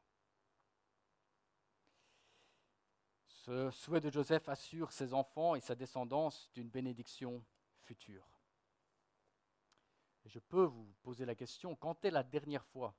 Ce 3.46 3.72
souhait 3.72 4.02
de 4.02 4.10
Joseph 4.10 4.50
assure 4.50 4.92
ses 4.92 5.14
enfants 5.14 5.56
et 5.56 5.62
sa 5.62 5.74
descendance 5.74 6.52
d'une 6.54 6.70
bénédiction 6.70 7.42
future. 7.84 8.28
je 10.26 10.40
peux 10.40 10.66
vous 10.66 10.94
poser 11.02 11.26
la 11.26 11.36
question, 11.36 11.74
quand 11.76 12.04
est 12.04 12.12
la 12.12 12.22
dernière 12.22 12.66
fois 12.66 12.94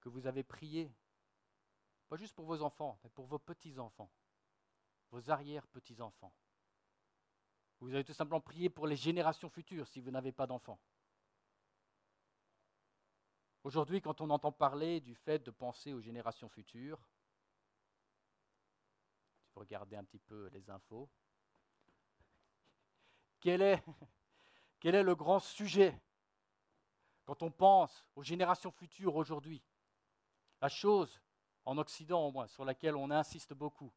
que 0.00 0.08
vous 0.08 0.28
avez 0.28 0.44
prié, 0.44 0.94
pas 2.08 2.16
juste 2.16 2.36
pour 2.36 2.46
vos 2.46 2.62
enfants, 2.62 3.00
mais 3.02 3.10
pour 3.10 3.26
vos 3.26 3.40
petits-enfants, 3.40 4.10
vos 5.10 5.28
arrière-petits-enfants? 5.28 6.32
Vous 7.80 7.92
avez 7.92 8.04
tout 8.04 8.14
simplement 8.14 8.40
prié 8.40 8.70
pour 8.70 8.86
les 8.86 8.96
générations 8.96 9.50
futures 9.50 9.88
si 9.88 10.00
vous 10.00 10.12
n'avez 10.12 10.32
pas 10.32 10.46
d'enfants. 10.46 10.78
Aujourd'hui, 13.64 14.00
quand 14.00 14.20
on 14.20 14.30
entend 14.30 14.52
parler 14.52 15.00
du 15.00 15.16
fait 15.16 15.40
de 15.40 15.50
penser 15.50 15.92
aux 15.92 16.00
générations 16.00 16.48
futures, 16.48 17.00
si 19.58 19.60
vous 19.60 19.66
regardez 19.66 19.96
un 19.96 20.04
petit 20.04 20.20
peu 20.20 20.48
les 20.52 20.70
infos, 20.70 21.10
quel 23.40 23.60
est, 23.62 23.82
le 24.82 25.14
grand 25.16 25.40
sujet 25.40 26.00
quand 27.24 27.42
on 27.42 27.50
pense 27.50 28.06
aux 28.14 28.22
générations 28.22 28.70
futures 28.70 29.16
aujourd'hui? 29.16 29.60
La 30.60 30.68
chose, 30.68 31.20
en 31.64 31.76
Occident 31.76 32.24
au 32.24 32.30
moins, 32.30 32.46
sur 32.46 32.64
laquelle 32.64 32.94
on 32.94 33.10
insiste 33.10 33.52
beaucoup, 33.52 33.92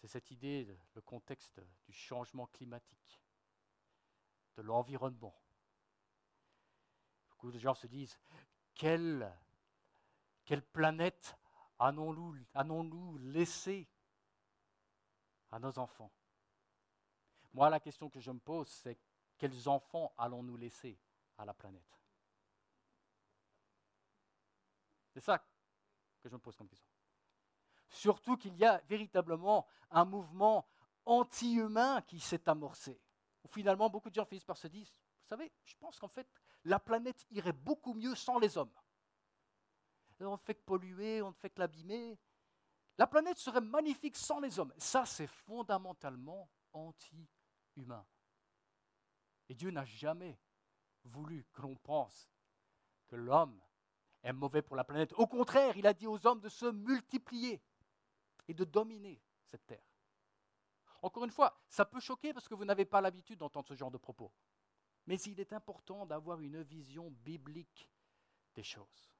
c'est 0.00 0.08
cette 0.08 0.32
idée, 0.32 0.76
le 0.94 1.00
contexte 1.02 1.60
du 1.86 1.92
changement 1.92 2.46
climatique, 2.48 3.22
de 4.56 4.62
l'environnement. 4.62 5.40
Beaucoup 7.28 7.52
de 7.52 7.58
gens 7.58 7.74
se 7.74 7.86
disent, 7.86 8.18
quelle, 8.74 9.32
planète 10.72 11.36
allons-nous 11.80 12.36
allons 12.54 13.16
laisser 13.18 13.88
à 15.50 15.58
nos 15.58 15.78
enfants 15.78 16.12
Moi, 17.52 17.68
la 17.70 17.80
question 17.80 18.08
que 18.08 18.20
je 18.20 18.30
me 18.30 18.38
pose, 18.38 18.68
c'est 18.68 18.98
quels 19.38 19.68
enfants 19.68 20.12
allons-nous 20.18 20.56
laisser 20.56 20.98
à 21.38 21.44
la 21.44 21.54
planète? 21.54 21.98
C'est 25.12 25.20
ça 25.20 25.38
que 26.20 26.28
je 26.28 26.34
me 26.34 26.38
pose 26.38 26.56
comme 26.56 26.68
question. 26.68 26.90
Surtout 27.88 28.36
qu'il 28.36 28.56
y 28.56 28.64
a 28.64 28.78
véritablement 28.86 29.66
un 29.90 30.04
mouvement 30.04 30.68
anti-humain 31.04 32.02
qui 32.02 32.20
s'est 32.20 32.48
amorcé. 32.48 33.00
où 33.42 33.48
finalement 33.48 33.88
beaucoup 33.88 34.10
de 34.10 34.14
gens 34.14 34.26
finissent 34.26 34.44
par 34.44 34.58
se 34.58 34.68
dire, 34.68 34.86
vous 34.86 35.28
savez, 35.28 35.50
je 35.64 35.74
pense 35.76 35.98
qu'en 35.98 36.08
fait, 36.08 36.28
la 36.64 36.78
planète 36.78 37.26
irait 37.30 37.52
beaucoup 37.52 37.94
mieux 37.94 38.14
sans 38.14 38.38
les 38.38 38.58
hommes. 38.58 38.72
On 40.20 40.32
ne 40.32 40.36
fait 40.36 40.54
que 40.54 40.62
polluer, 40.62 41.22
on 41.22 41.28
ne 41.28 41.34
fait 41.34 41.48
que 41.50 41.58
l'abîmer. 41.58 42.18
La 43.00 43.06
planète 43.06 43.38
serait 43.38 43.62
magnifique 43.62 44.14
sans 44.14 44.40
les 44.40 44.58
hommes. 44.58 44.74
Ça, 44.76 45.06
c'est 45.06 45.26
fondamentalement 45.26 46.50
anti-humain. 46.74 48.06
Et 49.48 49.54
Dieu 49.54 49.70
n'a 49.70 49.86
jamais 49.86 50.38
voulu 51.04 51.46
que 51.50 51.62
l'on 51.62 51.76
pense 51.76 52.28
que 53.08 53.16
l'homme 53.16 53.58
est 54.22 54.34
mauvais 54.34 54.60
pour 54.60 54.76
la 54.76 54.84
planète. 54.84 55.14
Au 55.14 55.26
contraire, 55.26 55.78
il 55.78 55.86
a 55.86 55.94
dit 55.94 56.06
aux 56.06 56.26
hommes 56.26 56.42
de 56.42 56.50
se 56.50 56.66
multiplier 56.66 57.62
et 58.46 58.52
de 58.52 58.64
dominer 58.64 59.18
cette 59.46 59.66
terre. 59.66 59.88
Encore 61.00 61.24
une 61.24 61.30
fois, 61.30 61.58
ça 61.70 61.86
peut 61.86 62.00
choquer 62.00 62.34
parce 62.34 62.48
que 62.48 62.54
vous 62.54 62.66
n'avez 62.66 62.84
pas 62.84 63.00
l'habitude 63.00 63.38
d'entendre 63.38 63.66
ce 63.66 63.74
genre 63.74 63.90
de 63.90 63.96
propos. 63.96 64.30
Mais 65.06 65.18
il 65.22 65.40
est 65.40 65.54
important 65.54 66.04
d'avoir 66.04 66.42
une 66.42 66.60
vision 66.60 67.10
biblique 67.10 67.88
des 68.54 68.62
choses. 68.62 69.14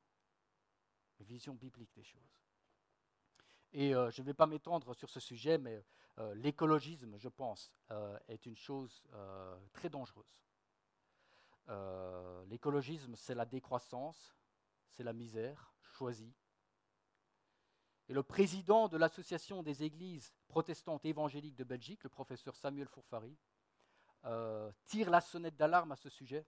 Une 1.19 1.25
vision 1.25 1.55
biblique 1.55 1.95
des 1.95 2.05
choses. 2.05 2.45
Et 3.73 3.95
euh, 3.95 4.11
je 4.11 4.21
ne 4.21 4.27
vais 4.27 4.35
pas 4.35 4.47
m'étendre 4.47 4.95
sur 4.95 5.09
ce 5.09 5.21
sujet, 5.21 5.59
mais 5.59 5.85
euh, 6.19 6.35
l'écologisme, 6.35 7.17
je 7.19 7.29
pense, 7.29 7.73
euh, 7.91 8.19
est 8.29 8.47
une 8.47 8.57
chose 8.57 9.03
très 9.73 9.89
dangereuse. 9.89 10.43
l'écologisme, 12.49 13.15
c'est 13.15 13.35
la 13.35 13.47
décroissance, 13.47 14.37
c'est 14.89 15.05
la 15.05 15.13
misère 15.13 15.73
choisie. 15.83 16.35
Et 18.09 18.13
le 18.13 18.25
président 18.25 18.89
de 18.89 18.97
l'Association 18.97 19.63
des 19.63 19.85
églises 19.85 20.33
protestantes 20.49 21.05
évangéliques 21.05 21.55
de 21.55 21.63
Belgique, 21.63 22.03
le 22.03 22.11
professeur 22.11 22.57
Samuel 22.57 22.89
Fourfari, 22.89 23.39
tire 24.85 25.11
la 25.11 25.21
sonnette 25.21 25.57
d'alarme 25.57 25.93
à 25.93 25.97
ce 25.97 26.09
sujet 26.09 26.45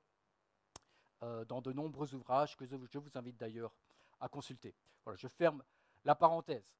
dans 1.20 1.62
de 1.62 1.72
nombreux 1.72 2.16
ouvrages 2.16 2.56
que 2.56 2.66
je 2.66 2.74
vous 2.74 3.10
invite 3.14 3.36
d'ailleurs 3.36 3.76
à 4.18 4.28
consulter. 4.28 4.74
Voilà, 5.04 5.16
je 5.16 5.28
ferme 5.28 5.62
la 6.04 6.16
parenthèse. 6.16 6.74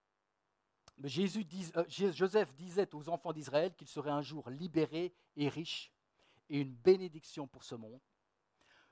Jésus 1.04 1.46
euh, 1.76 1.84
Joseph 1.88 2.54
disait 2.54 2.94
aux 2.94 3.08
enfants 3.08 3.32
d'Israël 3.32 3.74
qu'ils 3.74 3.88
seraient 3.88 4.10
un 4.10 4.22
jour 4.22 4.48
libérés 4.50 5.14
et 5.36 5.48
riches 5.48 5.92
et 6.48 6.60
une 6.60 6.74
bénédiction 6.74 7.46
pour 7.46 7.64
ce 7.64 7.74
monde. 7.74 8.00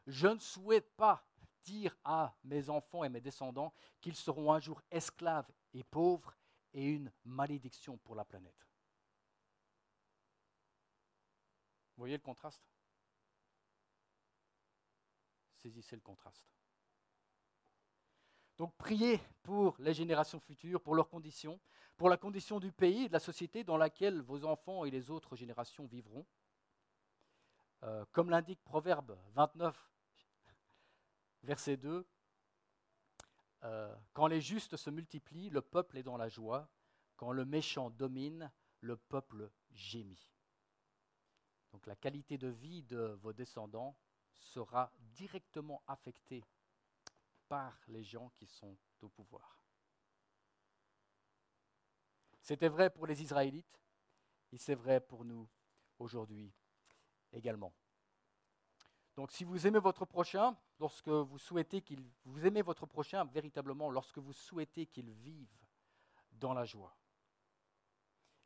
Je 0.07 0.29
ne 0.29 0.38
souhaite 0.38 0.96
pas 0.96 1.25
dire 1.62 1.96
à 2.05 2.35
mes 2.44 2.70
enfants 2.70 3.05
et 3.05 3.09
mes 3.09 3.20
descendants 3.20 3.73
qu'ils 4.01 4.16
seront 4.16 4.53
un 4.53 4.61
jour 4.61 4.81
esclaves 4.90 5.51
et 5.75 5.85
pauvres 5.85 6.35
et 6.73 6.85
une 6.85 7.12
malédiction 7.25 7.99
pour 7.99 8.14
la 8.14 8.25
planète. 8.25 8.66
Voyez 11.96 12.16
le 12.16 12.23
contraste? 12.23 12.62
Saisissez 15.57 15.96
le 15.96 16.01
contraste. 16.01 16.46
Donc 18.57 18.75
priez 18.77 19.20
pour 19.42 19.77
les 19.79 19.94
générations 19.94 20.40
futures, 20.40 20.81
pour 20.81 20.94
leurs 20.94 21.09
conditions, 21.09 21.61
pour 22.01 22.09
la 22.09 22.17
condition 22.17 22.61
du 22.61 22.73
pays 22.73 23.05
et 23.05 23.09
de 23.09 23.13
la 23.13 23.21
société 23.21 23.63
dans 23.63 23.77
laquelle 23.77 24.23
vos 24.23 24.47
enfants 24.47 24.87
et 24.87 24.91
les 24.91 25.11
autres 25.11 25.37
générations 25.37 25.85
vivront. 25.85 26.25
Euh, 27.83 28.07
comme 28.11 28.31
l'indique 28.31 28.65
Proverbe 28.65 29.19
29, 29.35 29.77
verset 31.43 31.77
2, 31.77 32.07
euh, 33.65 33.95
quand 34.15 34.29
les 34.29 34.41
justes 34.41 34.79
se 34.79 34.89
multiplient, 34.89 35.51
le 35.51 35.61
peuple 35.61 35.99
est 35.99 36.03
dans 36.03 36.17
la 36.17 36.31
joie. 36.31 36.71
Quand 37.19 37.33
le 37.33 37.45
méchant 37.45 37.91
domine, 37.91 38.51
le 38.81 38.97
peuple 38.97 39.51
gémit. 39.71 40.31
Donc 41.73 41.87
la 41.87 41.97
qualité 41.97 42.39
de 42.39 42.49
vie 42.49 42.83
de 42.85 43.19
vos 43.21 43.35
descendants 43.35 43.95
sera 44.39 44.91
directement 44.97 45.83
affectée 45.87 46.47
par 47.47 47.79
les 47.89 48.05
gens 48.05 48.31
qui 48.37 48.47
sont 48.47 48.79
au 49.03 49.11
pouvoir. 49.11 49.60
C'était 52.40 52.68
vrai 52.68 52.90
pour 52.90 53.07
les 53.07 53.22
Israélites 53.22 53.81
et 54.53 54.59
c'est 54.59 54.74
vrai 54.74 55.00
pour 55.00 55.24
nous 55.24 55.48
aujourd'hui 55.98 56.53
également. 57.33 57.72
Donc 59.16 59.33
si 59.33 59.44
vous 59.44 59.66
aimez 59.66 59.79
votre 59.79 60.05
prochain, 60.05 60.57
lorsque 60.79 61.09
vous 61.09 61.38
souhaitez 61.38 61.83
qu'il 61.83 62.03
vous 62.24 62.46
aimez 62.46 62.62
votre 62.62 62.87
prochain 62.87 63.24
véritablement 63.24 63.90
lorsque 63.90 64.18
vous 64.18 64.33
souhaitez 64.33 64.87
qu'il 64.87 65.11
vive 65.11 65.55
dans 66.33 66.55
la 66.55 66.64
joie. 66.64 66.96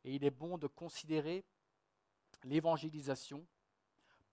Et 0.03 0.15
il 0.15 0.23
est 0.23 0.31
bon 0.31 0.57
de 0.57 0.67
considérer 0.67 1.45
l'évangélisation 2.43 3.45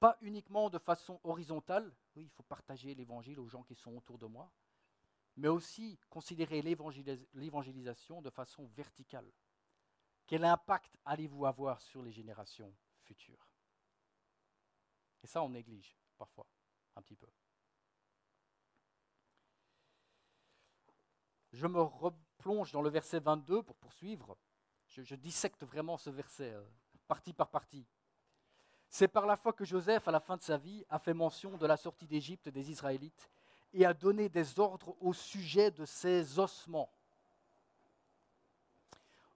pas 0.02 0.18
uniquement 0.20 0.68
de 0.68 0.78
façon 0.78 1.20
horizontale, 1.22 1.94
oui, 2.16 2.24
il 2.24 2.30
faut 2.30 2.42
partager 2.42 2.92
l'évangile 2.92 3.38
aux 3.38 3.46
gens 3.46 3.62
qui 3.62 3.76
sont 3.76 3.96
autour 3.96 4.18
de 4.18 4.26
moi, 4.26 4.50
mais 5.36 5.46
aussi 5.46 5.96
considérer 6.10 6.60
l'évangélisation 6.60 8.20
de 8.20 8.28
façon 8.28 8.66
verticale. 8.74 9.30
Quel 10.32 10.46
impact 10.46 10.96
allez-vous 11.04 11.44
avoir 11.44 11.78
sur 11.82 12.02
les 12.02 12.10
générations 12.10 12.74
futures? 13.02 13.50
Et 15.22 15.26
ça, 15.26 15.42
on 15.42 15.50
néglige 15.50 15.94
parfois 16.16 16.46
un 16.96 17.02
petit 17.02 17.16
peu. 17.16 17.26
Je 21.52 21.66
me 21.66 21.82
replonge 21.82 22.72
dans 22.72 22.80
le 22.80 22.88
verset 22.88 23.20
22 23.20 23.62
pour 23.62 23.76
poursuivre. 23.76 24.38
Je, 24.86 25.14
dissecte 25.16 25.64
vraiment 25.64 25.98
ce 25.98 26.08
verset, 26.08 26.54
euh, 26.54 26.64
partie 27.06 27.34
par 27.34 27.50
partie. 27.50 27.86
C'est 28.88 29.08
par 29.08 29.26
la 29.26 29.36
foi 29.36 29.52
que 29.52 29.66
Joseph, 29.66 30.08
à 30.08 30.12
la 30.12 30.20
fin 30.20 30.38
de 30.38 30.42
sa 30.42 30.56
vie, 30.56 30.82
a 30.88 30.98
fait 30.98 31.12
mention 31.12 31.58
de 31.58 31.66
la 31.66 31.76
sortie 31.76 32.06
d'Égypte 32.06 32.48
des 32.48 32.70
Israélites 32.70 33.30
et 33.74 33.84
a 33.84 33.92
donné 33.92 34.30
des 34.30 34.58
ordres 34.58 34.96
au 34.98 35.12
sujet 35.12 35.70
de 35.70 35.84
ses 35.84 36.38
ossements. 36.38 36.90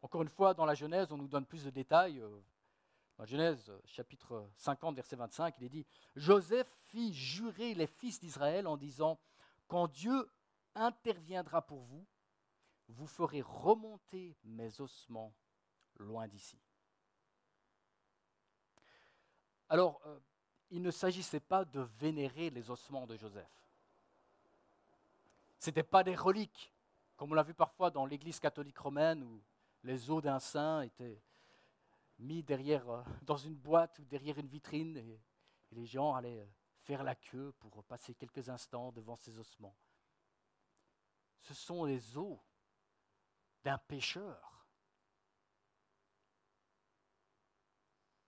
Encore 0.02 0.22
une 0.22 0.28
fois, 0.28 0.54
dans 0.54 0.64
la 0.64 0.74
Genèse, 0.74 1.10
on 1.12 1.16
nous 1.16 1.28
donne 1.28 1.46
plus 1.46 1.64
de 1.64 1.70
détails. 1.70 2.20
Euh, 2.20 2.28
dans 3.16 3.24
la 3.24 3.26
Genèse, 3.26 3.72
chapitre 3.86 4.48
50, 4.56 4.94
verset 4.94 5.16
25, 5.16 5.54
il 5.58 5.64
est 5.64 5.68
dit 5.70 5.86
Joseph 6.14 6.68
fit 6.88 7.14
jurer 7.14 7.74
les 7.74 7.86
fils 7.86 8.20
d'Israël 8.20 8.66
en 8.66 8.76
disant 8.76 9.18
Quand 9.68 9.88
Dieu 9.88 10.30
interviendra 10.74 11.62
pour 11.62 11.80
vous, 11.80 12.06
vous 12.88 13.06
ferez 13.06 13.42
remonter 13.42 14.36
mes 14.44 14.80
ossements 14.80 15.34
loin 15.96 16.28
d'ici. 16.28 16.58
Alors, 19.68 20.00
euh, 20.06 20.18
il 20.70 20.82
ne 20.82 20.90
s'agissait 20.90 21.40
pas 21.40 21.64
de 21.64 21.80
vénérer 21.98 22.50
les 22.50 22.70
ossements 22.70 23.06
de 23.06 23.16
Joseph. 23.16 23.50
Ce 25.58 25.70
n'étaient 25.70 25.82
pas 25.82 26.04
des 26.04 26.14
reliques, 26.14 26.72
comme 27.16 27.32
on 27.32 27.34
l'a 27.34 27.42
vu 27.42 27.54
parfois 27.54 27.90
dans 27.90 28.06
l'Église 28.06 28.38
catholique 28.38 28.78
romaine, 28.78 29.22
où 29.22 29.42
les 29.86 30.10
os 30.10 30.22
d'un 30.22 30.40
saint 30.40 30.82
étaient 30.82 31.22
mis 32.18 32.42
derrière, 32.42 32.88
euh, 32.88 33.02
dans 33.22 33.36
une 33.36 33.54
boîte 33.54 33.98
ou 33.98 34.04
derrière 34.04 34.38
une 34.38 34.48
vitrine, 34.48 34.96
et, 34.96 35.20
les 35.72 35.86
gens 35.86 36.14
allaient 36.14 36.40
euh, 36.40 36.46
faire 36.82 37.02
la 37.02 37.14
queue 37.14 37.52
pour 37.58 37.82
passer 37.84 38.14
quelques 38.14 38.48
instants 38.48 38.92
devant 38.92 39.16
ces 39.16 39.36
ossements. 39.38 39.76
Ce 41.42 41.54
sont 41.54 41.84
les 41.84 42.16
os 42.16 42.38
d'un 43.64 43.78
pécheur. 43.78 44.66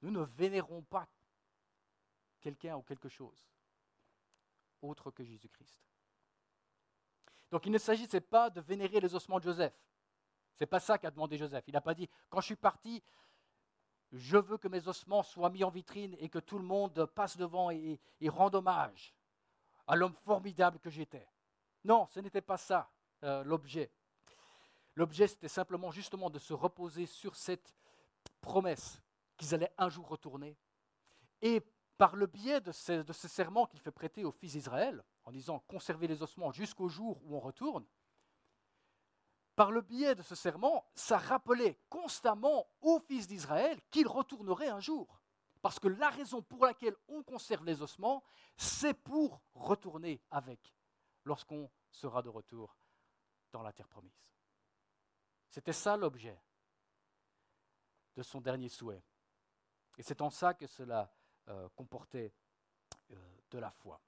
Nous 0.02 0.10
ne 0.10 0.22
vénérons 0.22 0.82
pas 0.82 1.08
quelqu'un 2.40 2.76
ou 2.76 2.82
quelque 2.82 3.08
chose 3.08 3.48
autre 4.82 5.10
que 5.10 5.24
Jésus-Christ. 5.24 5.80
Donc 7.50 7.66
il 7.66 7.72
ne 7.72 7.78
s'agissait 7.78 8.20
pas 8.20 8.50
de 8.50 8.60
vénérer 8.60 9.00
les 9.00 9.14
ossements 9.14 9.38
de 9.38 9.44
Joseph. 9.44 9.74
Ce 10.58 10.64
n'est 10.64 10.68
pas 10.68 10.80
ça 10.80 10.98
qu'a 10.98 11.12
demandé 11.12 11.38
Joseph. 11.38 11.62
Il 11.68 11.74
n'a 11.74 11.80
pas 11.80 11.94
dit, 11.94 12.10
quand 12.28 12.40
je 12.40 12.46
suis 12.46 12.56
parti, 12.56 13.00
je 14.10 14.36
veux 14.36 14.58
que 14.58 14.66
mes 14.66 14.88
ossements 14.88 15.22
soient 15.22 15.50
mis 15.50 15.62
en 15.62 15.70
vitrine 15.70 16.16
et 16.18 16.28
que 16.28 16.40
tout 16.40 16.58
le 16.58 16.64
monde 16.64 17.06
passe 17.14 17.36
devant 17.36 17.70
et, 17.70 18.00
rende 18.26 18.56
hommage 18.56 19.14
à 19.86 19.94
l'homme 19.94 20.16
formidable 20.24 20.80
que 20.80 20.90
j'étais. 20.90 21.28
Non, 21.84 22.08
ce 22.08 22.18
n'était 22.18 22.40
pas 22.40 22.56
ça 22.56 22.90
euh, 23.22 23.44
l'objet. 23.44 23.92
L'objet, 24.96 25.28
c'était 25.28 25.46
simplement 25.46 25.92
justement 25.92 26.28
de 26.28 26.40
se 26.40 26.52
reposer 26.52 27.06
sur 27.06 27.36
cette 27.36 27.72
promesse 28.40 29.00
qu'ils 29.36 29.54
allaient 29.54 29.72
un 29.78 29.88
jour 29.88 30.08
retourner. 30.08 30.56
Et 31.40 31.62
par 31.98 32.16
le 32.16 32.26
biais 32.26 32.60
de 32.60 32.72
ce, 32.72 33.02
de 33.02 33.12
ce 33.12 33.28
serment 33.28 33.66
qu'il 33.66 33.78
fait 33.78 33.92
prêter 33.92 34.24
aux 34.24 34.32
fils 34.32 34.54
d'Israël, 34.54 35.04
en 35.24 35.30
disant 35.30 35.60
conserver 35.68 36.08
les 36.08 36.20
ossements 36.20 36.50
jusqu'au 36.50 36.88
jour 36.88 37.20
où 37.24 37.36
on 37.36 37.40
retourne, 37.40 37.86
par 39.58 39.72
le 39.72 39.80
biais 39.80 40.14
de 40.14 40.22
ce 40.22 40.36
serment, 40.36 40.84
ça 40.94 41.18
rappelait 41.18 41.80
constamment 41.88 42.68
aux 42.80 43.00
fils 43.00 43.26
d'Israël 43.26 43.76
qu'ils 43.90 44.06
retourneraient 44.06 44.68
un 44.68 44.78
jour. 44.78 45.20
Parce 45.60 45.80
que 45.80 45.88
la 45.88 46.10
raison 46.10 46.40
pour 46.42 46.64
laquelle 46.64 46.94
on 47.08 47.24
conserve 47.24 47.64
les 47.64 47.82
ossements, 47.82 48.22
c'est 48.56 48.94
pour 48.94 49.40
retourner 49.54 50.22
avec 50.30 50.72
lorsqu'on 51.24 51.68
sera 51.90 52.22
de 52.22 52.28
retour 52.28 52.76
dans 53.50 53.64
la 53.64 53.72
terre 53.72 53.88
promise. 53.88 54.22
C'était 55.48 55.72
ça 55.72 55.96
l'objet 55.96 56.40
de 58.14 58.22
son 58.22 58.40
dernier 58.40 58.68
souhait. 58.68 59.02
Et 59.96 60.04
c'est 60.04 60.22
en 60.22 60.30
ça 60.30 60.54
que 60.54 60.68
cela 60.68 61.12
comportait 61.74 62.32
de 63.08 63.58
la 63.58 63.72
foi. 63.72 64.00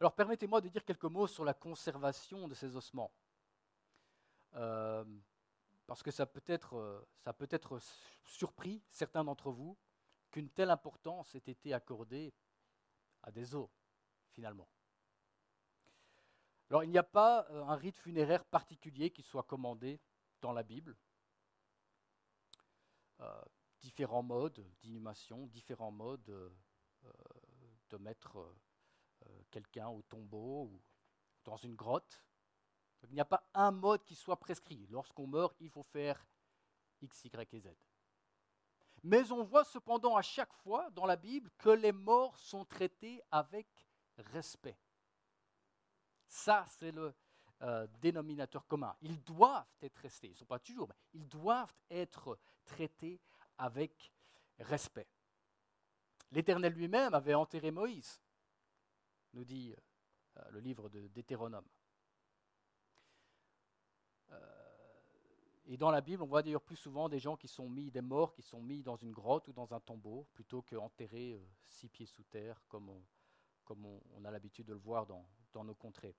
Alors 0.00 0.14
permettez-moi 0.14 0.62
de 0.62 0.70
dire 0.70 0.86
quelques 0.86 1.04
mots 1.04 1.26
sur 1.26 1.44
la 1.44 1.52
conservation 1.52 2.48
de 2.48 2.54
ces 2.54 2.74
ossements. 2.74 3.12
Parce 4.52 6.02
que 6.02 6.10
ça 6.10 6.26
peut, 6.26 6.42
être, 6.46 7.06
ça 7.24 7.32
peut 7.32 7.48
être 7.50 7.80
surpris, 8.24 8.82
certains 8.90 9.24
d'entre 9.24 9.50
vous, 9.50 9.76
qu'une 10.30 10.50
telle 10.50 10.70
importance 10.70 11.34
ait 11.34 11.38
été 11.38 11.72
accordée 11.72 12.32
à 13.22 13.30
des 13.30 13.54
os, 13.54 13.68
finalement. 14.32 14.68
Alors 16.70 16.84
il 16.84 16.90
n'y 16.90 16.98
a 16.98 17.02
pas 17.02 17.46
euh, 17.50 17.64
un 17.64 17.74
rite 17.74 17.96
funéraire 17.96 18.44
particulier 18.44 19.10
qui 19.10 19.22
soit 19.22 19.42
commandé 19.42 20.00
dans 20.40 20.52
la 20.52 20.62
Bible. 20.62 20.96
Euh, 23.20 23.42
différents 23.80 24.22
modes 24.22 24.64
d'inhumation, 24.80 25.46
différents 25.48 25.90
modes 25.90 26.30
euh, 26.30 26.50
de 27.90 27.96
mettre 27.96 28.54
quelqu'un 29.50 29.88
au 29.88 30.00
tombeau 30.02 30.64
ou 30.64 30.82
dans 31.44 31.56
une 31.56 31.74
grotte. 31.74 32.22
Il 33.08 33.14
n'y 33.14 33.20
a 33.20 33.24
pas 33.24 33.42
un 33.54 33.70
mode 33.70 34.04
qui 34.04 34.14
soit 34.14 34.38
prescrit. 34.38 34.86
Lorsqu'on 34.90 35.26
meurt, 35.26 35.56
il 35.60 35.70
faut 35.70 35.82
faire 35.82 36.26
X, 37.00 37.24
Y 37.24 37.54
et 37.54 37.60
Z. 37.60 37.68
Mais 39.02 39.32
on 39.32 39.42
voit 39.42 39.64
cependant 39.64 40.16
à 40.16 40.22
chaque 40.22 40.52
fois 40.52 40.90
dans 40.90 41.06
la 41.06 41.16
Bible 41.16 41.50
que 41.58 41.70
les 41.70 41.92
morts 41.92 42.36
sont 42.36 42.64
traités 42.64 43.22
avec 43.30 43.66
respect. 44.18 44.78
Ça, 46.28 46.66
c'est 46.68 46.92
le 46.92 47.14
euh, 47.62 47.86
dénominateur 48.00 48.66
commun. 48.66 48.94
Ils 49.00 49.22
doivent 49.22 49.66
être 49.80 49.96
restés, 49.98 50.28
ils 50.28 50.32
ne 50.32 50.36
sont 50.36 50.44
pas 50.44 50.58
toujours, 50.58 50.88
mais 50.88 50.94
ils 51.14 51.28
doivent 51.28 51.74
être 51.90 52.38
traités 52.64 53.20
avec 53.58 54.12
respect. 54.58 55.08
L'Éternel 56.30 56.72
lui-même 56.72 57.14
avait 57.14 57.34
enterré 57.34 57.70
Moïse, 57.70 58.20
nous 59.32 59.44
dit 59.44 59.74
euh, 60.36 60.50
le 60.50 60.60
livre 60.60 60.88
de 60.88 61.08
Deutéronome. 61.08 61.66
Et 65.72 65.76
dans 65.76 65.92
la 65.92 66.00
Bible, 66.00 66.20
on 66.24 66.26
voit 66.26 66.42
d'ailleurs 66.42 66.64
plus 66.64 66.74
souvent 66.74 67.08
des 67.08 67.20
gens 67.20 67.36
qui 67.36 67.46
sont 67.46 67.68
mis, 67.68 67.92
des 67.92 68.00
morts 68.00 68.32
qui 68.32 68.42
sont 68.42 68.60
mis 68.60 68.82
dans 68.82 68.96
une 68.96 69.12
grotte 69.12 69.46
ou 69.46 69.52
dans 69.52 69.72
un 69.72 69.78
tombeau, 69.78 70.26
plutôt 70.34 70.62
qu'enterrés 70.62 71.34
euh, 71.34 71.46
six 71.62 71.88
pieds 71.88 72.06
sous 72.06 72.24
terre, 72.24 72.60
comme 72.66 72.88
on, 72.88 74.24
a 74.24 74.32
l'habitude 74.32 74.66
de 74.66 74.72
le 74.72 74.80
voir 74.80 75.06
dans, 75.06 75.24
nos 75.62 75.76
contrées. 75.76 76.16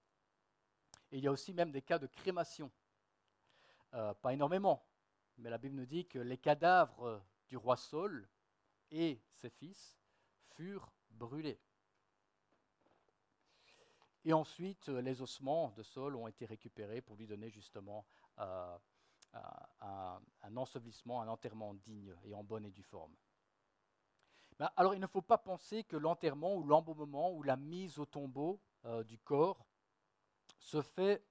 Et 1.11 1.17
il 1.17 1.23
y 1.25 1.27
a 1.27 1.31
aussi 1.33 1.53
même 1.53 1.69
des 1.69 1.81
cas 1.81 1.99
de 1.99 2.07
crémation. 2.07 2.71
Euh, 3.93 4.13
pas 4.13 4.31
énormément, 4.31 4.85
mais 5.37 5.49
la 5.49 5.57
Bible 5.57 5.75
nous 5.75 5.85
dit 5.85 6.07
que 6.07 6.19
les 6.19 6.37
cadavres 6.37 7.21
du 7.49 7.57
roi 7.57 7.75
Saul 7.75 8.29
et 8.89 9.21
ses 9.33 9.49
fils 9.49 9.99
furent 10.51 10.93
brûlés. 11.09 11.59
Et 14.23 14.31
ensuite, 14.31 14.87
les 14.87 15.21
ossements 15.21 15.71
de 15.71 15.83
Saul 15.83 16.15
ont 16.15 16.27
été 16.27 16.45
récupérés 16.45 17.01
pour 17.01 17.17
lui 17.17 17.27
donner 17.27 17.49
justement 17.49 18.05
euh, 18.39 18.77
un, 19.33 20.57
ensevelissement, 20.57 21.21
un 21.21 21.27
enterrement 21.27 21.73
digne 21.73 22.15
et 22.25 22.33
en 22.33 22.43
bonne 22.43 22.65
et 22.65 22.71
due 22.71 22.83
forme. 22.83 23.15
Ben, 24.59 24.69
alors 24.75 24.93
il 24.93 24.99
ne 24.99 25.07
faut 25.07 25.21
pas 25.21 25.37
penser 25.37 25.83
que 25.83 25.95
l'enterrement 25.95 26.55
ou 26.55 26.63
l'embaumement 26.63 27.31
ou 27.31 27.43
la 27.43 27.55
mise 27.55 27.97
au 27.99 28.05
tombeau 28.05 28.61
euh, 28.85 29.03
du 29.03 29.17
corps 29.17 29.65
se 30.59 30.81
fait 30.81 31.25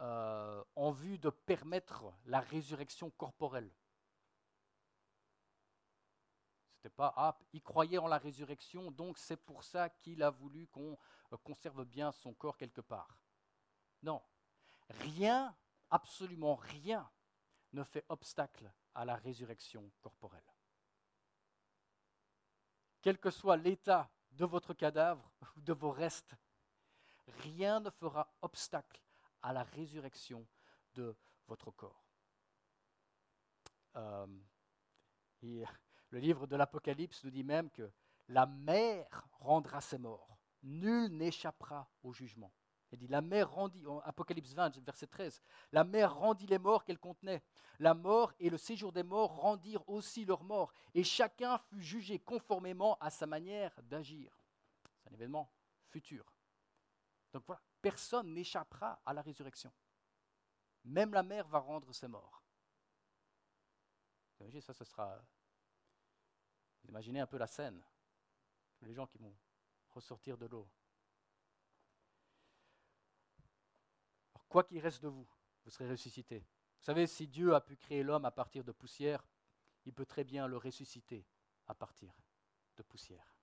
euh, 0.00 0.64
en 0.74 0.90
vue 0.90 1.18
de 1.18 1.30
permettre 1.30 2.12
la 2.24 2.40
résurrection 2.40 3.10
corporelle. 3.10 3.70
C'était 6.76 6.94
pas 6.94 7.12
ah, 7.16 7.38
il 7.52 7.62
croyait 7.62 7.98
en 7.98 8.06
la 8.06 8.18
résurrection, 8.18 8.90
donc 8.90 9.18
c'est 9.18 9.36
pour 9.36 9.64
ça 9.64 9.90
qu'il 9.90 10.22
a 10.22 10.30
voulu 10.30 10.68
qu'on 10.68 10.98
euh, 11.32 11.36
conserve 11.38 11.84
bien 11.84 12.12
son 12.12 12.32
corps 12.32 12.56
quelque 12.56 12.80
part. 12.80 13.18
Non, 14.02 14.22
rien, 14.88 15.54
absolument 15.90 16.54
rien 16.54 17.10
ne 17.76 17.84
fait 17.84 18.04
obstacle 18.08 18.72
à 18.94 19.04
la 19.04 19.14
résurrection 19.16 19.90
corporelle. 20.00 20.42
Quel 23.02 23.18
que 23.18 23.30
soit 23.30 23.56
l'état 23.56 24.10
de 24.32 24.44
votre 24.44 24.74
cadavre 24.74 25.30
ou 25.56 25.60
de 25.60 25.72
vos 25.72 25.92
restes, 25.92 26.34
rien 27.42 27.80
ne 27.80 27.90
fera 27.90 28.34
obstacle 28.42 29.00
à 29.42 29.52
la 29.52 29.62
résurrection 29.62 30.46
de 30.94 31.14
votre 31.46 31.70
corps. 31.70 32.04
Euh, 33.96 34.26
le 35.42 36.18
livre 36.18 36.46
de 36.46 36.56
l'Apocalypse 36.56 37.22
nous 37.24 37.30
dit 37.30 37.44
même 37.44 37.70
que 37.70 37.92
la 38.28 38.46
mer 38.46 39.28
rendra 39.32 39.80
ses 39.80 39.98
morts. 39.98 40.38
Nul 40.62 41.10
n'échappera 41.10 41.88
au 42.02 42.12
jugement. 42.12 42.52
Il 42.92 42.98
dit, 42.98 43.08
la 43.08 43.20
mer 43.20 43.50
rendit, 43.50 43.82
Apocalypse 44.04 44.52
20, 44.52 44.78
verset 44.78 45.08
13, 45.08 45.42
la 45.72 45.82
mer 45.82 46.14
rendit 46.14 46.46
les 46.46 46.58
morts 46.58 46.84
qu'elle 46.84 46.98
contenait. 46.98 47.42
La 47.80 47.94
mort 47.94 48.32
et 48.38 48.48
le 48.48 48.58
séjour 48.58 48.92
des 48.92 49.02
morts 49.02 49.36
rendirent 49.36 49.86
aussi 49.88 50.24
leurs 50.24 50.44
morts, 50.44 50.72
et 50.94 51.02
chacun 51.02 51.58
fut 51.58 51.82
jugé 51.82 52.18
conformément 52.20 52.96
à 53.00 53.10
sa 53.10 53.26
manière 53.26 53.74
d'agir. 53.82 54.40
C'est 55.02 55.10
un 55.10 55.14
événement 55.14 55.50
futur. 55.88 56.32
Donc 57.32 57.44
voilà, 57.46 57.60
personne 57.82 58.32
n'échappera 58.32 59.00
à 59.04 59.12
la 59.12 59.20
résurrection. 59.20 59.72
Même 60.84 61.12
la 61.12 61.24
mer 61.24 61.46
va 61.48 61.58
rendre 61.58 61.92
ses 61.92 62.06
morts. 62.06 62.42
Imaginez, 64.38 64.60
ça, 64.60 64.72
ce 64.72 64.84
sera. 64.84 65.20
Imaginez 66.88 67.20
un 67.20 67.26
peu 67.26 67.38
la 67.38 67.46
scène. 67.46 67.82
Les 68.82 68.94
gens 68.94 69.06
qui 69.06 69.18
vont 69.18 69.34
ressortir 69.88 70.38
de 70.38 70.46
l'eau. 70.46 70.68
Quoi 74.56 74.64
qu'il 74.64 74.78
reste 74.78 75.02
de 75.02 75.08
vous, 75.08 75.28
vous 75.64 75.70
serez 75.70 75.86
ressuscité. 75.86 76.38
Vous 76.38 76.84
savez, 76.84 77.06
si 77.06 77.28
Dieu 77.28 77.54
a 77.54 77.60
pu 77.60 77.76
créer 77.76 78.02
l'homme 78.02 78.24
à 78.24 78.30
partir 78.30 78.64
de 78.64 78.72
poussière, 78.72 79.22
il 79.84 79.92
peut 79.92 80.06
très 80.06 80.24
bien 80.24 80.46
le 80.46 80.56
ressusciter 80.56 81.26
à 81.66 81.74
partir 81.74 82.10
de 82.78 82.82
poussière. 82.82 83.36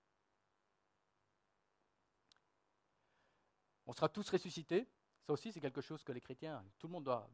On 3.86 3.92
sera 3.92 4.08
tous 4.08 4.28
ressuscités. 4.28 4.88
Ça 5.24 5.32
aussi, 5.32 5.52
c'est 5.52 5.60
quelque 5.60 5.82
chose 5.82 6.02
que 6.02 6.10
les 6.10 6.20
chrétiens, 6.20 6.66
tout 6.80 6.88
le 6.88 6.94
monde 6.94 7.04
doit, 7.04 7.30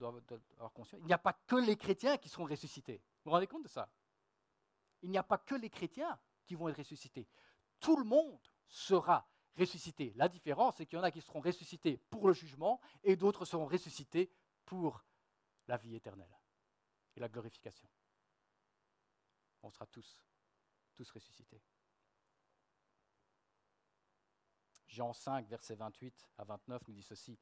avoir 0.59 0.75
conscience. 0.75 1.01
Il 1.01 1.07
n'y 1.07 1.15
a 1.15 1.19
pas 1.19 1.33
que 1.33 1.57
les 1.57 1.79
chrétiens 1.79 2.19
qui 2.19 2.29
seront 2.29 2.45
ressuscités. 2.45 2.99
Vous 2.99 3.31
vous 3.31 3.31
rendez 3.31 3.47
compte 3.47 3.63
de 3.63 3.69
ça? 3.69 3.91
Il 5.01 5.11
n'y 5.11 5.17
a 5.17 5.23
pas 5.23 5.39
que 5.39 5.55
les 5.55 5.71
chrétiens 5.71 6.21
qui 6.45 6.55
vont 6.55 6.69
être 6.69 6.77
ressuscités. 6.77 7.27
Tout 7.79 7.97
le 7.97 8.05
monde 8.05 8.47
sera 8.69 9.27
ressuscités. 9.57 10.13
La 10.17 10.29
différence, 10.29 10.77
c'est 10.77 10.87
qu'il 10.87 10.99
y 10.99 11.01
en 11.01 11.05
a 11.05 11.11
qui 11.11 11.21
seront 11.21 11.41
ressuscités 11.41 11.97
pour 11.97 12.27
le 12.27 12.33
jugement 12.33 12.81
et 13.03 13.17
d'autres 13.17 13.45
seront 13.45 13.67
ressuscités 13.67 14.31
pour 14.65 15.05
la 15.67 15.77
vie 15.77 15.95
éternelle 15.95 16.37
et 17.17 17.21
la 17.21 17.29
glorification. 17.29 17.89
On 19.63 19.71
sera 19.71 19.87
tous, 19.87 20.17
tous 20.95 21.11
ressuscités. 21.11 21.61
Jean 24.87 25.13
5, 25.13 25.47
versets 25.47 25.77
28 25.77 26.29
à 26.39 26.45
29 26.45 26.89
nous 26.89 26.95
dit 26.95 27.03
ceci. 27.03 27.39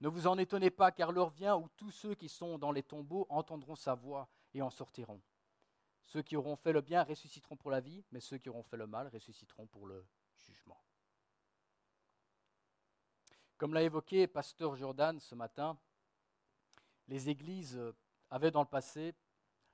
Ne 0.00 0.08
vous 0.08 0.26
en 0.26 0.38
étonnez 0.38 0.70
pas, 0.70 0.92
car 0.92 1.12
l'heure 1.12 1.30
vient 1.30 1.56
où 1.56 1.68
tous 1.76 1.90
ceux 1.90 2.14
qui 2.14 2.28
sont 2.28 2.58
dans 2.58 2.72
les 2.72 2.82
tombeaux 2.82 3.26
entendront 3.28 3.76
sa 3.76 3.94
voix 3.94 4.28
et 4.54 4.62
en 4.62 4.70
sortiront. 4.70 5.20
Ceux 6.02 6.22
qui 6.22 6.36
auront 6.36 6.56
fait 6.56 6.72
le 6.72 6.80
bien 6.80 7.04
ressusciteront 7.04 7.56
pour 7.56 7.70
la 7.70 7.80
vie, 7.80 8.04
mais 8.10 8.20
ceux 8.20 8.38
qui 8.38 8.48
auront 8.48 8.62
fait 8.62 8.76
le 8.76 8.86
mal 8.86 9.08
ressusciteront 9.08 9.66
pour 9.66 9.86
le 9.86 10.06
jugement. 10.38 10.82
Comme 13.60 13.74
l'a 13.74 13.82
évoqué 13.82 14.26
Pasteur 14.26 14.74
Jordan 14.74 15.20
ce 15.20 15.34
matin, 15.34 15.78
les 17.08 17.28
églises 17.28 17.78
avaient 18.30 18.50
dans 18.50 18.62
le 18.62 18.66
passé 18.66 19.14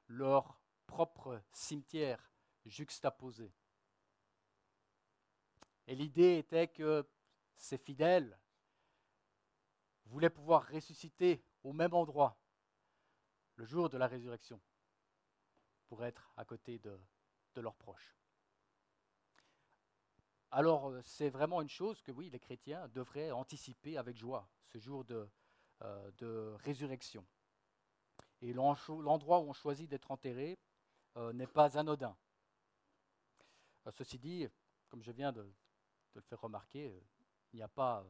leur 0.08 0.58
propre 0.88 1.40
cimetière 1.52 2.32
juxtaposé. 2.64 3.54
Et 5.86 5.94
l'idée 5.94 6.38
était 6.38 6.66
que 6.66 7.08
ces 7.54 7.78
fidèles 7.78 8.36
voulaient 10.06 10.30
pouvoir 10.30 10.66
ressusciter 10.66 11.44
au 11.62 11.72
même 11.72 11.94
endroit 11.94 12.36
le 13.54 13.64
jour 13.64 13.88
de 13.88 13.98
la 13.98 14.08
résurrection 14.08 14.60
pour 15.86 16.04
être 16.04 16.32
à 16.36 16.44
côté 16.44 16.80
de, 16.80 16.98
de 17.54 17.60
leurs 17.60 17.76
proches. 17.76 18.16
Alors 20.50 20.88
euh, 20.88 21.00
c'est 21.02 21.28
vraiment 21.28 21.60
une 21.60 21.68
chose 21.68 22.00
que 22.02 22.12
oui, 22.12 22.30
les 22.30 22.38
chrétiens 22.38 22.88
devraient 22.88 23.30
anticiper 23.30 23.96
avec 23.96 24.16
joie, 24.16 24.48
ce 24.66 24.78
jour 24.78 25.04
de, 25.04 25.28
euh, 25.82 26.56
résurrection. 26.58 27.26
Et 28.40 28.52
l'endroit 28.52 29.40
où 29.40 29.48
on 29.48 29.52
choisit 29.52 29.88
d'être 29.88 30.10
enterré 30.10 30.58
euh, 31.16 31.32
n'est 31.32 31.46
pas 31.46 31.78
anodin. 31.78 32.16
ceci 33.90 34.18
dit, 34.18 34.46
comme 34.88 35.02
je 35.02 35.10
viens 35.10 35.32
de, 35.32 35.50
le 36.14 36.20
faire 36.20 36.40
remarquer, 36.40 37.02
il 37.52 37.56
n'y 37.56 37.62
a 37.62 37.68
pas 37.68 38.06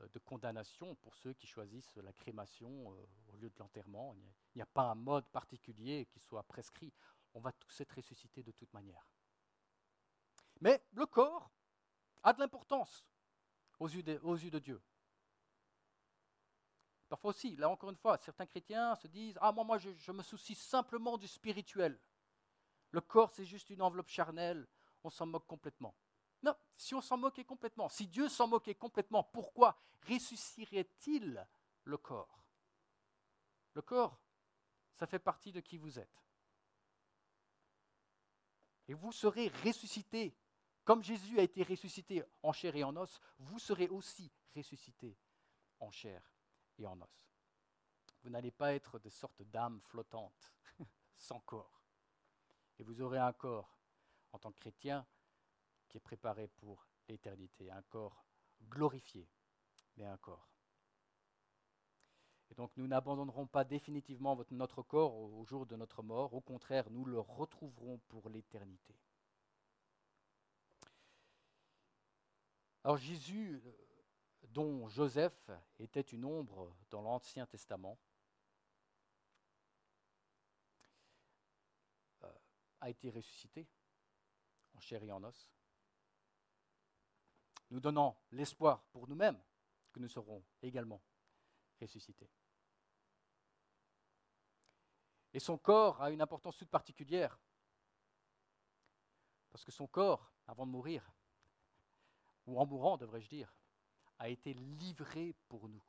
de 0.00 0.18
condamnation 0.20 0.94
pour 0.96 1.14
ceux 1.14 1.34
qui 1.34 1.46
choisissent 1.46 1.94
la 1.96 2.12
crémation 2.12 2.88
au 2.88 3.36
lieu 3.36 3.48
de 3.50 3.58
l'enterrement. 3.58 4.16
Il 4.54 4.58
n'y 4.58 4.62
a, 4.62 4.66
pas 4.66 4.90
un 4.90 4.94
mode 4.96 5.28
particulier 5.28 6.06
qui 6.06 6.18
soit 6.18 6.42
prescrit. 6.42 6.92
On 7.34 7.40
va 7.40 7.52
tous 7.52 7.80
être 7.80 7.94
ressuscités 7.94 8.42
de 8.42 8.52
toute 8.52 8.72
manière. 8.72 9.08
Mais 10.60 10.82
le 10.92 11.06
corps 11.06 11.50
a 12.22 12.32
de 12.32 12.40
l'importance 12.40 13.06
aux 13.78 13.88
yeux 13.88 14.02
de, 14.02 14.58
Dieu. 14.58 14.82
Parfois 17.08 17.30
aussi, 17.30 17.56
là 17.56 17.70
encore 17.70 17.90
une 17.90 17.96
fois, 17.96 18.18
certains 18.18 18.46
chrétiens 18.46 18.94
se 18.96 19.06
disent 19.06 19.38
Ah, 19.40 19.52
moi, 19.52 19.64
moi 19.64 19.78
je 19.78 20.12
me 20.12 20.22
soucie 20.22 20.54
simplement 20.54 21.16
du 21.16 21.28
spirituel. 21.28 21.98
Le 22.90 23.00
corps, 23.00 23.30
c'est 23.30 23.44
juste 23.44 23.70
une 23.70 23.82
enveloppe 23.82 24.08
charnelle, 24.08 24.66
on 25.04 25.10
s'en 25.10 25.26
moque 25.26 25.46
complètement. 25.46 25.94
Non, 26.42 26.54
si 26.76 26.94
on 26.94 27.00
s'en 27.00 27.16
moquait 27.16 27.44
complètement, 27.44 27.88
si 27.88 28.06
Dieu 28.06 28.28
s'en 28.28 28.48
moquait 28.48 28.74
complètement, 28.74 29.24
pourquoi 29.24 29.80
ressusciterait-il 30.08 31.46
le 31.84 31.98
corps? 31.98 32.42
Le 33.74 33.82
corps, 33.82 34.20
ça 34.94 35.06
fait 35.06 35.18
partie 35.18 35.52
de 35.52 35.60
qui 35.60 35.76
vous 35.76 35.98
êtes. 35.98 36.24
Et 38.88 38.94
vous 38.94 39.12
serez 39.12 39.48
ressuscité. 39.64 40.34
Comme 40.88 41.02
Jésus 41.02 41.38
a 41.38 41.42
été 41.42 41.62
ressuscité 41.64 42.24
en 42.42 42.50
chair 42.50 42.74
et 42.74 42.82
en 42.82 42.96
os, 42.96 43.20
vous 43.40 43.58
serez 43.58 43.88
aussi 43.88 44.32
ressuscité 44.56 45.18
en 45.80 45.90
chair 45.90 46.32
et 46.78 46.86
en 46.86 46.98
os. 46.98 47.30
Vous 48.22 48.30
n'allez 48.30 48.50
pas 48.50 48.72
être 48.72 48.98
de 48.98 49.10
sortes 49.10 49.42
d'âmes 49.42 49.82
flottantes, 49.82 50.54
sans 51.14 51.40
corps. 51.40 51.82
Et 52.78 52.84
vous 52.84 53.02
aurez 53.02 53.18
un 53.18 53.34
corps, 53.34 53.78
en 54.32 54.38
tant 54.38 54.50
que 54.50 54.60
chrétien, 54.60 55.06
qui 55.90 55.98
est 55.98 56.00
préparé 56.00 56.48
pour 56.48 56.86
l'éternité, 57.06 57.70
un 57.70 57.82
corps 57.82 58.24
glorifié, 58.70 59.28
mais 59.98 60.06
un 60.06 60.16
corps. 60.16 60.48
Et 62.50 62.54
donc 62.54 62.74
nous 62.78 62.86
n'abandonnerons 62.86 63.46
pas 63.46 63.64
définitivement 63.64 64.42
notre 64.52 64.80
corps 64.80 65.14
au 65.14 65.44
jour 65.44 65.66
de 65.66 65.76
notre 65.76 66.02
mort, 66.02 66.32
au 66.32 66.40
contraire, 66.40 66.88
nous 66.88 67.04
le 67.04 67.20
retrouverons 67.20 67.98
pour 68.08 68.30
l'éternité. 68.30 68.98
Alors 72.84 72.96
Jésus, 72.96 73.60
euh, 73.64 73.72
dont 74.42 74.88
Joseph 74.88 75.50
était 75.78 76.00
une 76.00 76.24
ombre 76.24 76.74
dans 76.90 77.02
l'Ancien 77.02 77.46
Testament, 77.46 77.98
euh, 82.22 82.32
a 82.80 82.90
été 82.90 83.10
ressuscité 83.10 83.66
en 84.74 84.80
chair 84.80 85.02
et 85.02 85.10
en 85.10 85.22
os, 85.24 85.52
nous 87.70 87.80
donnant 87.80 88.16
l'espoir 88.30 88.84
pour 88.84 89.08
nous-mêmes 89.08 89.42
que 89.92 90.00
nous 90.00 90.08
serons 90.08 90.44
également 90.62 91.02
ressuscités. 91.80 92.30
Et 95.32 95.40
son 95.40 95.58
corps 95.58 96.00
a 96.00 96.10
une 96.10 96.22
importance 96.22 96.56
toute 96.56 96.70
particulière, 96.70 97.38
parce 99.50 99.64
que 99.64 99.72
son 99.72 99.86
corps, 99.86 100.32
avant 100.46 100.66
de 100.66 100.70
mourir, 100.70 101.12
ou 102.48 102.58
en 102.58 102.66
mourant, 102.66 102.96
devrais-je 102.96 103.28
dire, 103.28 103.54
a 104.18 104.28
été 104.28 104.54
livré 104.54 105.34
pour 105.48 105.68
nous. 105.68 105.84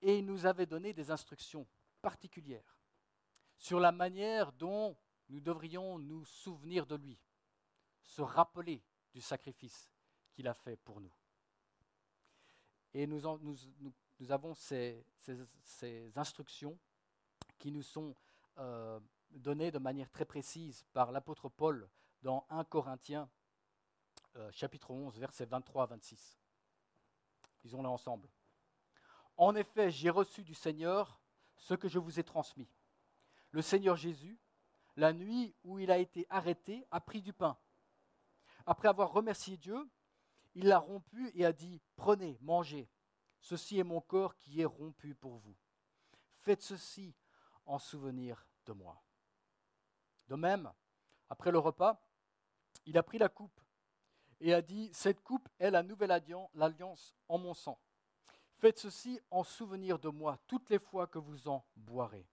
Et 0.00 0.18
il 0.18 0.24
nous 0.24 0.46
avait 0.46 0.66
donné 0.66 0.92
des 0.92 1.10
instructions 1.10 1.66
particulières 2.00 2.78
sur 3.58 3.80
la 3.80 3.90
manière 3.90 4.52
dont 4.52 4.96
nous 5.28 5.40
devrions 5.40 5.98
nous 5.98 6.24
souvenir 6.24 6.86
de 6.86 6.94
lui, 6.94 7.18
se 8.00 8.22
rappeler 8.22 8.80
du 9.12 9.20
sacrifice 9.20 9.90
qu'il 10.32 10.46
a 10.46 10.54
fait 10.54 10.76
pour 10.76 11.00
nous. 11.00 11.12
Et 12.94 13.08
nous, 13.08 13.26
avons 14.30 14.54
ces, 14.54 15.04
instructions 16.14 16.78
qui 17.58 17.72
nous 17.72 17.82
sont 17.82 18.14
euh, 18.58 19.00
données 19.30 19.72
de 19.72 19.78
manière 19.78 20.10
très 20.10 20.24
précise 20.24 20.84
par 20.92 21.10
l'apôtre 21.10 21.48
Paul 21.48 21.88
dans 22.22 22.46
1 22.50 22.64
Corinthiens 22.64 23.28
euh, 24.36 24.50
chapitre 24.52 24.90
11, 24.90 25.18
versets 25.18 25.46
23 25.46 25.84
à 25.84 25.86
26. 25.86 26.38
Lisons-les 27.64 27.88
ensemble. 27.88 28.28
En 29.36 29.54
effet, 29.54 29.90
j'ai 29.90 30.10
reçu 30.10 30.42
du 30.42 30.54
Seigneur 30.54 31.20
ce 31.56 31.74
que 31.74 31.88
je 31.88 31.98
vous 31.98 32.20
ai 32.20 32.24
transmis. 32.24 32.68
Le 33.50 33.62
Seigneur 33.62 33.96
Jésus, 33.96 34.38
la 34.96 35.12
nuit 35.12 35.54
où 35.64 35.78
il 35.78 35.90
a 35.90 35.98
été 35.98 36.26
arrêté, 36.28 36.86
a 36.90 37.00
pris 37.00 37.22
du 37.22 37.32
pain. 37.32 37.58
Après 38.66 38.88
avoir 38.88 39.12
remercié 39.12 39.56
Dieu, 39.56 39.88
il 40.54 40.66
l'a 40.66 40.78
rompu 40.78 41.30
et 41.34 41.44
a 41.44 41.52
dit, 41.52 41.80
prenez, 41.96 42.38
mangez. 42.40 42.90
Ceci 43.40 43.78
est 43.78 43.84
mon 43.84 44.00
corps 44.00 44.36
qui 44.36 44.60
est 44.60 44.66
rompu 44.66 45.14
pour 45.14 45.36
vous. 45.36 45.56
Faites 46.40 46.62
ceci 46.62 47.14
en 47.64 47.78
souvenir 47.78 48.46
de 48.66 48.72
moi. 48.72 49.02
De 50.28 50.34
même, 50.34 50.72
après 51.28 51.50
le 51.50 51.58
repas, 51.58 52.00
il 52.84 52.98
a 52.98 53.02
pris 53.02 53.18
la 53.18 53.28
coupe 53.28 53.60
et 54.40 54.54
a 54.54 54.62
dit, 54.62 54.90
cette 54.92 55.22
coupe 55.22 55.48
est 55.58 55.70
la 55.70 55.82
nouvelle 55.82 56.10
alliance 56.10 57.14
en 57.28 57.38
mon 57.38 57.54
sang. 57.54 57.80
Faites 58.58 58.78
ceci 58.78 59.20
en 59.30 59.44
souvenir 59.44 59.98
de 59.98 60.08
moi 60.08 60.38
toutes 60.46 60.70
les 60.70 60.78
fois 60.78 61.06
que 61.06 61.18
vous 61.18 61.48
en 61.48 61.64
boirez. 61.76 62.26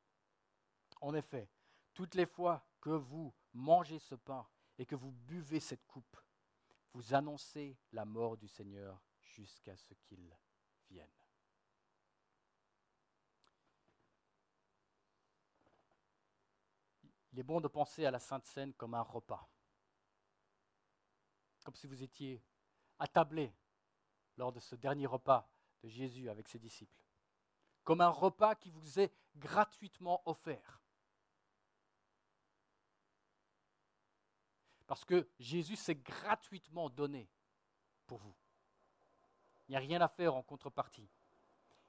En 1.01 1.13
effet, 1.13 1.49
toutes 1.93 2.15
les 2.15 2.25
fois 2.25 2.65
que 2.79 2.89
vous 2.89 3.33
mangez 3.53 3.99
ce 3.99 4.15
pain 4.15 4.47
et 4.77 4.85
que 4.85 4.95
vous 4.95 5.11
buvez 5.11 5.59
cette 5.59 5.85
coupe, 5.85 6.17
vous 6.93 7.13
annoncez 7.13 7.77
la 7.91 8.05
mort 8.05 8.37
du 8.37 8.47
Seigneur 8.47 9.01
jusqu'à 9.21 9.75
ce 9.75 9.93
qu'il 9.95 10.33
vienne. 10.89 11.22
Il 17.33 17.39
est 17.39 17.43
bon 17.43 17.59
de 17.59 17.67
penser 17.67 18.05
à 18.05 18.11
la 18.11 18.19
Sainte 18.19 18.45
Seine 18.45 18.73
comme 18.73 18.93
un 18.93 19.01
repas 19.01 19.49
comme 21.63 21.75
si 21.75 21.87
vous 21.87 22.03
étiez 22.03 22.43
attablé 22.99 23.53
lors 24.37 24.51
de 24.51 24.59
ce 24.59 24.75
dernier 24.75 25.05
repas 25.05 25.49
de 25.81 25.89
Jésus 25.89 26.29
avec 26.29 26.47
ses 26.47 26.59
disciples, 26.59 27.03
comme 27.83 28.01
un 28.01 28.09
repas 28.09 28.55
qui 28.55 28.69
vous 28.69 28.99
est 28.99 29.13
gratuitement 29.35 30.21
offert. 30.25 30.81
Parce 34.85 35.05
que 35.05 35.27
Jésus 35.39 35.75
s'est 35.75 35.95
gratuitement 35.95 36.89
donné 36.89 37.29
pour 38.05 38.19
vous. 38.19 38.35
Il 39.67 39.71
n'y 39.71 39.77
a 39.77 39.79
rien 39.79 40.01
à 40.01 40.07
faire 40.07 40.35
en 40.35 40.43
contrepartie. 40.43 41.09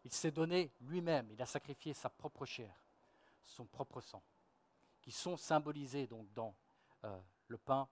Il 0.04 0.12
s'est 0.12 0.30
donné 0.30 0.72
lui-même, 0.80 1.30
il 1.30 1.42
a 1.42 1.46
sacrifié 1.46 1.92
sa 1.92 2.08
propre 2.08 2.46
chair, 2.46 2.78
son 3.42 3.66
propre 3.66 4.00
sang, 4.00 4.22
qui 5.04 5.12
sont 5.12 5.36
symbolisés 5.36 6.06
donc 6.06 6.32
dans 6.32 6.56
euh, 7.04 7.20
le 7.48 7.58
pain 7.58 7.86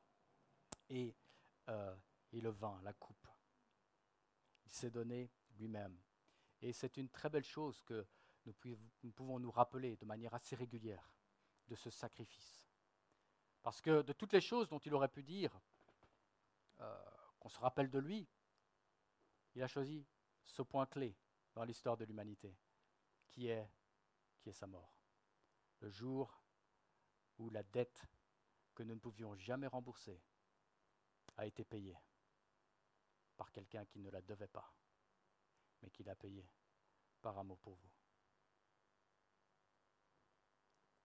et 0.88 1.14
euh, 1.68 1.94
et 2.32 2.40
le 2.40 2.50
vin, 2.50 2.80
la 2.82 2.92
coupe. 2.94 3.28
Il 4.64 4.72
s'est 4.72 4.90
donné 4.90 5.30
lui-même. 5.58 6.00
Et 6.62 6.72
c'est 6.72 6.96
une 6.96 7.10
très 7.10 7.28
belle 7.28 7.44
chose 7.44 7.82
que 7.82 8.06
nous, 8.46 9.12
pouvons 9.12 9.38
nous 9.38 9.50
rappeler 9.50 9.96
de 9.96 10.06
manière 10.06 10.32
assez 10.34 10.56
régulière 10.56 11.12
de 11.68 11.74
ce 11.74 11.90
sacrifice. 11.90 12.66
Parce 13.62 13.80
que 13.80 14.02
de 14.02 14.12
toutes 14.12 14.32
les 14.32 14.40
choses 14.40 14.68
dont 14.68 14.78
il 14.78 14.94
aurait 14.94 15.08
pu 15.08 15.22
dire, 15.22 15.60
euh, 16.80 17.04
qu'on 17.38 17.50
se 17.50 17.60
rappelle 17.60 17.90
de 17.90 17.98
lui, 17.98 18.26
il 19.54 19.62
a 19.62 19.68
choisi 19.68 20.06
ce 20.44 20.62
point 20.62 20.86
clé 20.86 21.14
dans 21.54 21.64
l'histoire 21.64 21.96
de 21.96 22.04
l'humanité, 22.04 22.56
qui 23.28 23.48
est, 23.48 23.70
qui 24.40 24.48
est 24.48 24.54
sa 24.54 24.66
mort. 24.66 24.96
Le 25.80 25.90
jour 25.90 26.41
où 27.38 27.50
la 27.50 27.62
dette 27.62 28.04
que 28.74 28.82
nous 28.82 28.94
ne 28.94 29.00
pouvions 29.00 29.34
jamais 29.36 29.66
rembourser 29.66 30.20
a 31.36 31.46
été 31.46 31.64
payée 31.64 31.96
par 33.36 33.50
quelqu'un 33.50 33.84
qui 33.86 33.98
ne 33.98 34.10
la 34.10 34.22
devait 34.22 34.48
pas, 34.48 34.72
mais 35.82 35.90
qui 35.90 36.04
l'a 36.04 36.14
payée 36.14 36.48
par 37.20 37.38
amour 37.38 37.58
pour 37.58 37.74
vous. 37.74 37.90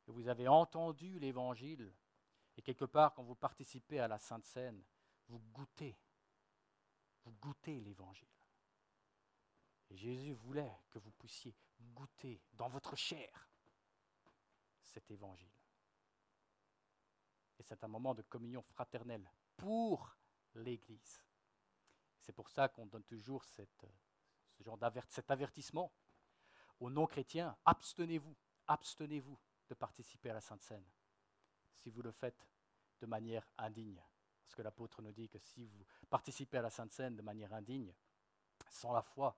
Et 0.07 0.11
vous 0.11 0.27
avez 0.27 0.47
entendu 0.47 1.19
l'évangile, 1.19 1.93
et 2.55 2.61
quelque 2.61 2.85
part, 2.85 3.13
quand 3.13 3.23
vous 3.23 3.35
participez 3.35 3.99
à 3.99 4.07
la 4.07 4.19
Sainte 4.19 4.45
Seine, 4.45 4.83
vous 5.27 5.39
goûtez, 5.39 5.97
vous 7.23 7.33
goûtez 7.33 7.79
l'évangile. 7.81 8.27
Et 9.89 9.97
Jésus 9.97 10.33
voulait 10.33 10.79
que 10.89 10.99
vous 10.99 11.11
puissiez 11.11 11.55
goûter 11.79 12.41
dans 12.53 12.69
votre 12.69 12.95
chair 12.95 13.49
cet 14.81 15.11
évangile. 15.11 15.56
Et 17.59 17.63
c'est 17.63 17.83
un 17.83 17.87
moment 17.87 18.13
de 18.13 18.21
communion 18.21 18.61
fraternelle 18.61 19.31
pour 19.55 20.15
l'Église. 20.53 21.21
C'est 22.19 22.33
pour 22.33 22.49
ça 22.49 22.67
qu'on 22.69 22.85
donne 22.85 23.03
toujours 23.03 23.43
ce 23.43 23.61
genre 24.59 24.79
cet 25.09 25.31
avertissement 25.31 25.91
aux 26.79 26.89
non-chrétiens. 26.89 27.55
Abstenez-vous, 27.65 28.35
abstenez-vous 28.67 29.39
de 29.69 29.73
participer 29.73 30.29
à 30.29 30.33
la 30.33 30.41
Sainte 30.41 30.61
Seine 30.61 30.85
si 31.75 31.89
vous 31.89 32.01
le 32.01 32.11
faites 32.11 32.47
de 32.99 33.05
manière 33.05 33.47
indigne. 33.57 34.01
Parce 34.43 34.55
que 34.55 34.61
l'apôtre 34.61 35.01
nous 35.01 35.11
dit 35.11 35.29
que 35.29 35.39
si 35.39 35.65
vous 35.65 35.85
participez 36.09 36.57
à 36.57 36.61
la 36.61 36.69
Sainte 36.69 36.91
Seine 36.91 37.15
de 37.15 37.21
manière 37.21 37.53
indigne, 37.53 37.93
sans 38.69 38.93
la 38.93 39.01
foi, 39.01 39.37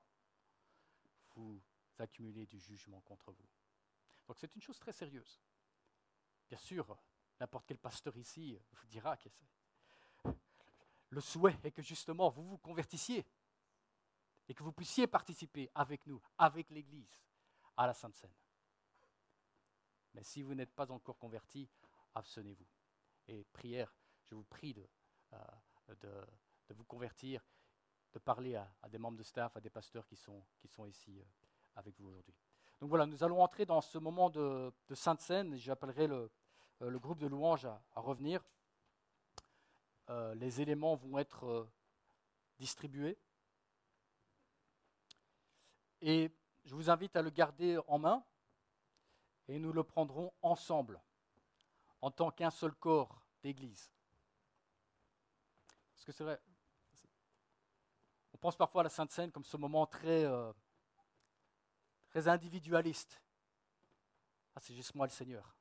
vous 1.36 1.61
accumulez 1.97 2.45
du 2.45 2.59
jugement 2.59 3.01
contre 3.01 3.32
vous. 3.32 3.49
Donc 4.28 4.38
c'est 4.39 4.53
une 4.55 4.61
chose 4.61 4.80
très 4.80 4.93
sérieuse. 4.93 5.39
Bien 6.47 6.57
sûr, 6.57 6.97
n'importe 7.40 7.66
quel 7.68 7.78
pasteur 7.78 8.16
ici 8.18 8.60
vous 8.74 8.88
dira 8.88 9.18
que 9.18 9.30
le 11.10 11.22
souhait 11.22 11.58
est 11.64 11.72
que 11.72 11.82
justement 11.82 12.30
vous 12.30 12.44
vous 12.44 12.58
convertissiez 12.58 13.26
et 14.48 14.54
que 14.54 14.64
vous 14.64 14.72
puissiez 14.72 15.08
participer 15.08 15.70
avec 15.76 16.06
nous, 16.08 16.22
avec 16.38 16.70
l'Église, 16.72 17.20
à 17.78 17.88
la 17.88 17.94
Sainte 17.94 18.16
Seine. 18.16 18.34
Mais 20.14 20.24
si 20.24 20.42
vous 20.42 20.56
n'êtes 20.56 20.74
pas 20.74 20.92
encore 20.92 21.18
converti, 21.18 21.70
abstenez-vous. 22.16 22.68
Et 23.28 23.44
prière, 23.44 23.94
je 24.24 24.34
vous 24.34 24.44
prie 24.44 24.74
de, 24.74 24.88
euh, 25.34 25.38
de, 26.68 26.74
vous 26.74 26.84
convertir, 26.84 27.46
de 28.12 28.20
parler 28.20 28.56
à, 28.56 28.90
des 28.90 28.98
membres 28.98 29.18
de 29.18 29.24
staff, 29.24 29.56
à 29.56 29.62
des 29.62 29.70
pasteurs 29.70 30.08
qui 30.08 30.16
sont, 30.16 30.44
qui 30.58 30.68
sont 30.68 30.86
ici 30.86 31.20
euh, 31.20 31.26
avec 31.76 31.96
vous 32.00 32.08
aujourd'hui. 32.08 32.36
Donc 32.80 32.90
voilà, 32.90 33.06
nous 33.06 33.24
allons 33.24 33.42
entrer 33.42 33.66
dans 33.66 33.82
ce 33.82 33.98
moment 34.00 34.30
de, 34.30 34.74
Sainte 34.94 35.22
Seine. 35.22 35.56
J'appellerai 35.58 36.08
le, 36.08 36.16
euh, 36.16 36.30
le, 36.80 36.99
groupe 36.99 37.19
de 37.19 37.27
louanges 37.27 37.65
à, 37.65 37.82
revenir. 37.95 38.41
les 40.36 40.61
éléments 40.61 40.95
vont 40.95 41.17
être 41.17 41.67
distribués. 42.57 43.17
Et 46.01 46.32
je 46.65 46.75
vous 46.75 46.89
invite 46.89 47.15
à 47.15 47.21
le 47.21 47.30
garder 47.30 47.80
en 47.88 47.99
main 47.99 48.23
et 49.47 49.57
nous 49.57 49.73
le 49.73 49.84
prendrons 49.84 50.32
ensemble, 50.41 51.01
en 52.01 52.11
tant 52.11 52.30
qu'un 52.30 52.51
seul 52.51 52.73
corps 52.75 53.21
d'Église. 53.41 53.91
Parce 55.93 56.05
que 56.05 56.11
c'est 56.11 56.23
vrai, 56.23 56.39
on 58.34 58.38
pense 58.38 58.55
parfois 58.55 58.82
à 58.82 58.84
la 58.84 58.89
Sainte 58.89 59.11
Seine 59.11 59.32
comme 59.32 59.43
ce 59.43 59.57
moment 59.57 59.88
très, 59.88 60.23
euh, 60.23 60.53
très 62.09 62.27
individualiste. 62.27 63.21
Ah, 64.55 64.59
c'est 64.61 64.75
juste 64.75 64.93
moi 64.93 65.07
le 65.07 65.11
Seigneur. 65.11 65.59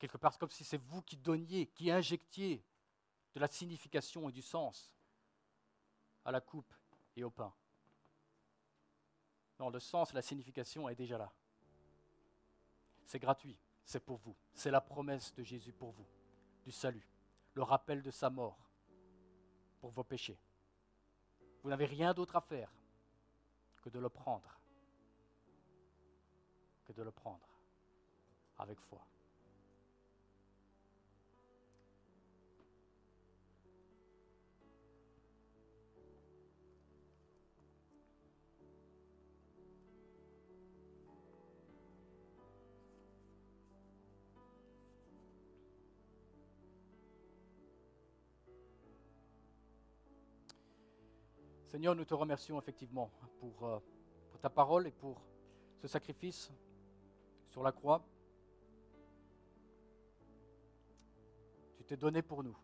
Quelque 0.00 0.16
part, 0.16 0.38
comme 0.38 0.50
si 0.50 0.64
c'est 0.64 0.78
vous 0.78 1.02
qui 1.02 1.18
donniez, 1.18 1.66
qui 1.66 1.90
injectiez 1.90 2.64
de 3.34 3.38
la 3.38 3.46
signification 3.46 4.30
et 4.30 4.32
du 4.32 4.40
sens 4.40 4.96
à 6.24 6.32
la 6.32 6.40
coupe 6.40 6.72
et 7.16 7.22
au 7.22 7.30
pain. 7.30 7.54
Non, 9.58 9.68
le 9.68 9.78
sens, 9.78 10.14
la 10.14 10.22
signification 10.22 10.88
est 10.88 10.94
déjà 10.94 11.18
là. 11.18 11.30
C'est 13.04 13.18
gratuit, 13.18 13.58
c'est 13.84 14.00
pour 14.00 14.16
vous. 14.16 14.34
C'est 14.54 14.70
la 14.70 14.80
promesse 14.80 15.34
de 15.34 15.42
Jésus 15.42 15.74
pour 15.74 15.90
vous, 15.90 16.06
du 16.64 16.72
salut, 16.72 17.06
le 17.52 17.62
rappel 17.62 18.00
de 18.00 18.10
sa 18.10 18.30
mort 18.30 18.70
pour 19.80 19.90
vos 19.90 20.04
péchés. 20.04 20.40
Vous 21.62 21.68
n'avez 21.68 21.84
rien 21.84 22.14
d'autre 22.14 22.36
à 22.36 22.40
faire 22.40 22.72
que 23.82 23.90
de 23.90 23.98
le 23.98 24.08
prendre, 24.08 24.58
que 26.86 26.92
de 26.92 27.02
le 27.02 27.12
prendre 27.12 27.46
avec 28.56 28.80
foi. 28.80 29.06
Seigneur, 51.70 51.94
nous 51.94 52.04
te 52.04 52.14
remercions 52.14 52.58
effectivement 52.58 53.12
pour, 53.38 53.64
euh, 53.64 53.78
pour, 54.28 54.40
ta 54.40 54.50
parole 54.50 54.88
et 54.88 54.90
pour 54.90 55.22
ce 55.80 55.86
sacrifice 55.86 56.50
sur 57.46 57.62
la 57.62 57.70
croix. 57.70 58.04
Tu 61.76 61.84
t'es 61.84 61.96
donné 61.96 62.22
pour 62.22 62.42
nous. 62.42 62.56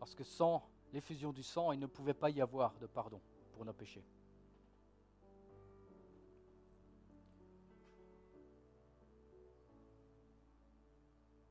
Parce 0.00 0.16
que 0.16 0.24
sans 0.24 0.68
l'effusion 0.92 1.32
du 1.32 1.44
sang, 1.44 1.70
il 1.70 1.78
ne 1.78 1.86
pouvait 1.86 2.14
pas 2.14 2.30
y 2.30 2.40
avoir 2.40 2.76
de 2.80 2.86
pardon 2.88 3.20
pour 3.52 3.64
nos 3.64 3.72
péchés. 3.72 4.04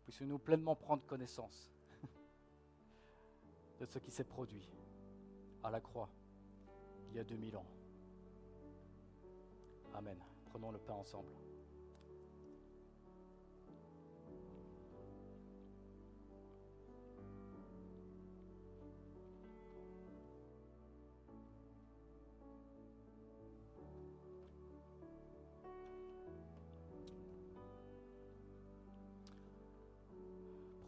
Puissions-nous 0.03 0.39
pleinement 0.39 0.75
prendre 0.75 1.05
connaissance 1.05 1.71
de 3.79 3.85
ce 3.85 3.97
qui 3.99 4.11
s'est 4.11 4.25
produit 4.25 4.67
à 5.63 5.71
la 5.71 5.79
croix 5.79 6.09
il 7.09 7.17
y 7.17 7.19
a 7.19 7.23
2000 7.23 7.55
ans. 7.57 7.65
Amen. 9.93 10.17
Prenons 10.45 10.71
le 10.71 10.79
pain 10.79 10.93
ensemble. 10.93 11.29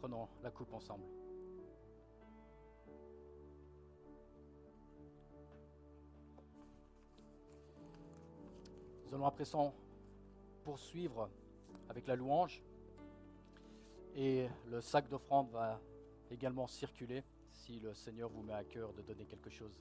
Prenons 0.00 0.28
la 0.42 0.50
coupe 0.50 0.72
ensemble. 0.72 1.04
Allons 9.16 9.26
à 9.26 9.30
présent 9.30 9.72
poursuivre 10.62 11.30
avec 11.88 12.06
la 12.06 12.16
louange. 12.16 12.62
Et 14.14 14.46
le 14.70 14.82
sac 14.82 15.08
d'offrande 15.08 15.48
va 15.50 15.80
également 16.30 16.66
circuler 16.66 17.24
si 17.50 17.80
le 17.80 17.94
Seigneur 17.94 18.28
vous 18.28 18.42
met 18.42 18.52
à 18.52 18.62
cœur 18.62 18.92
de 18.92 19.00
donner 19.00 19.24
quelque 19.24 19.48
chose 19.48 19.72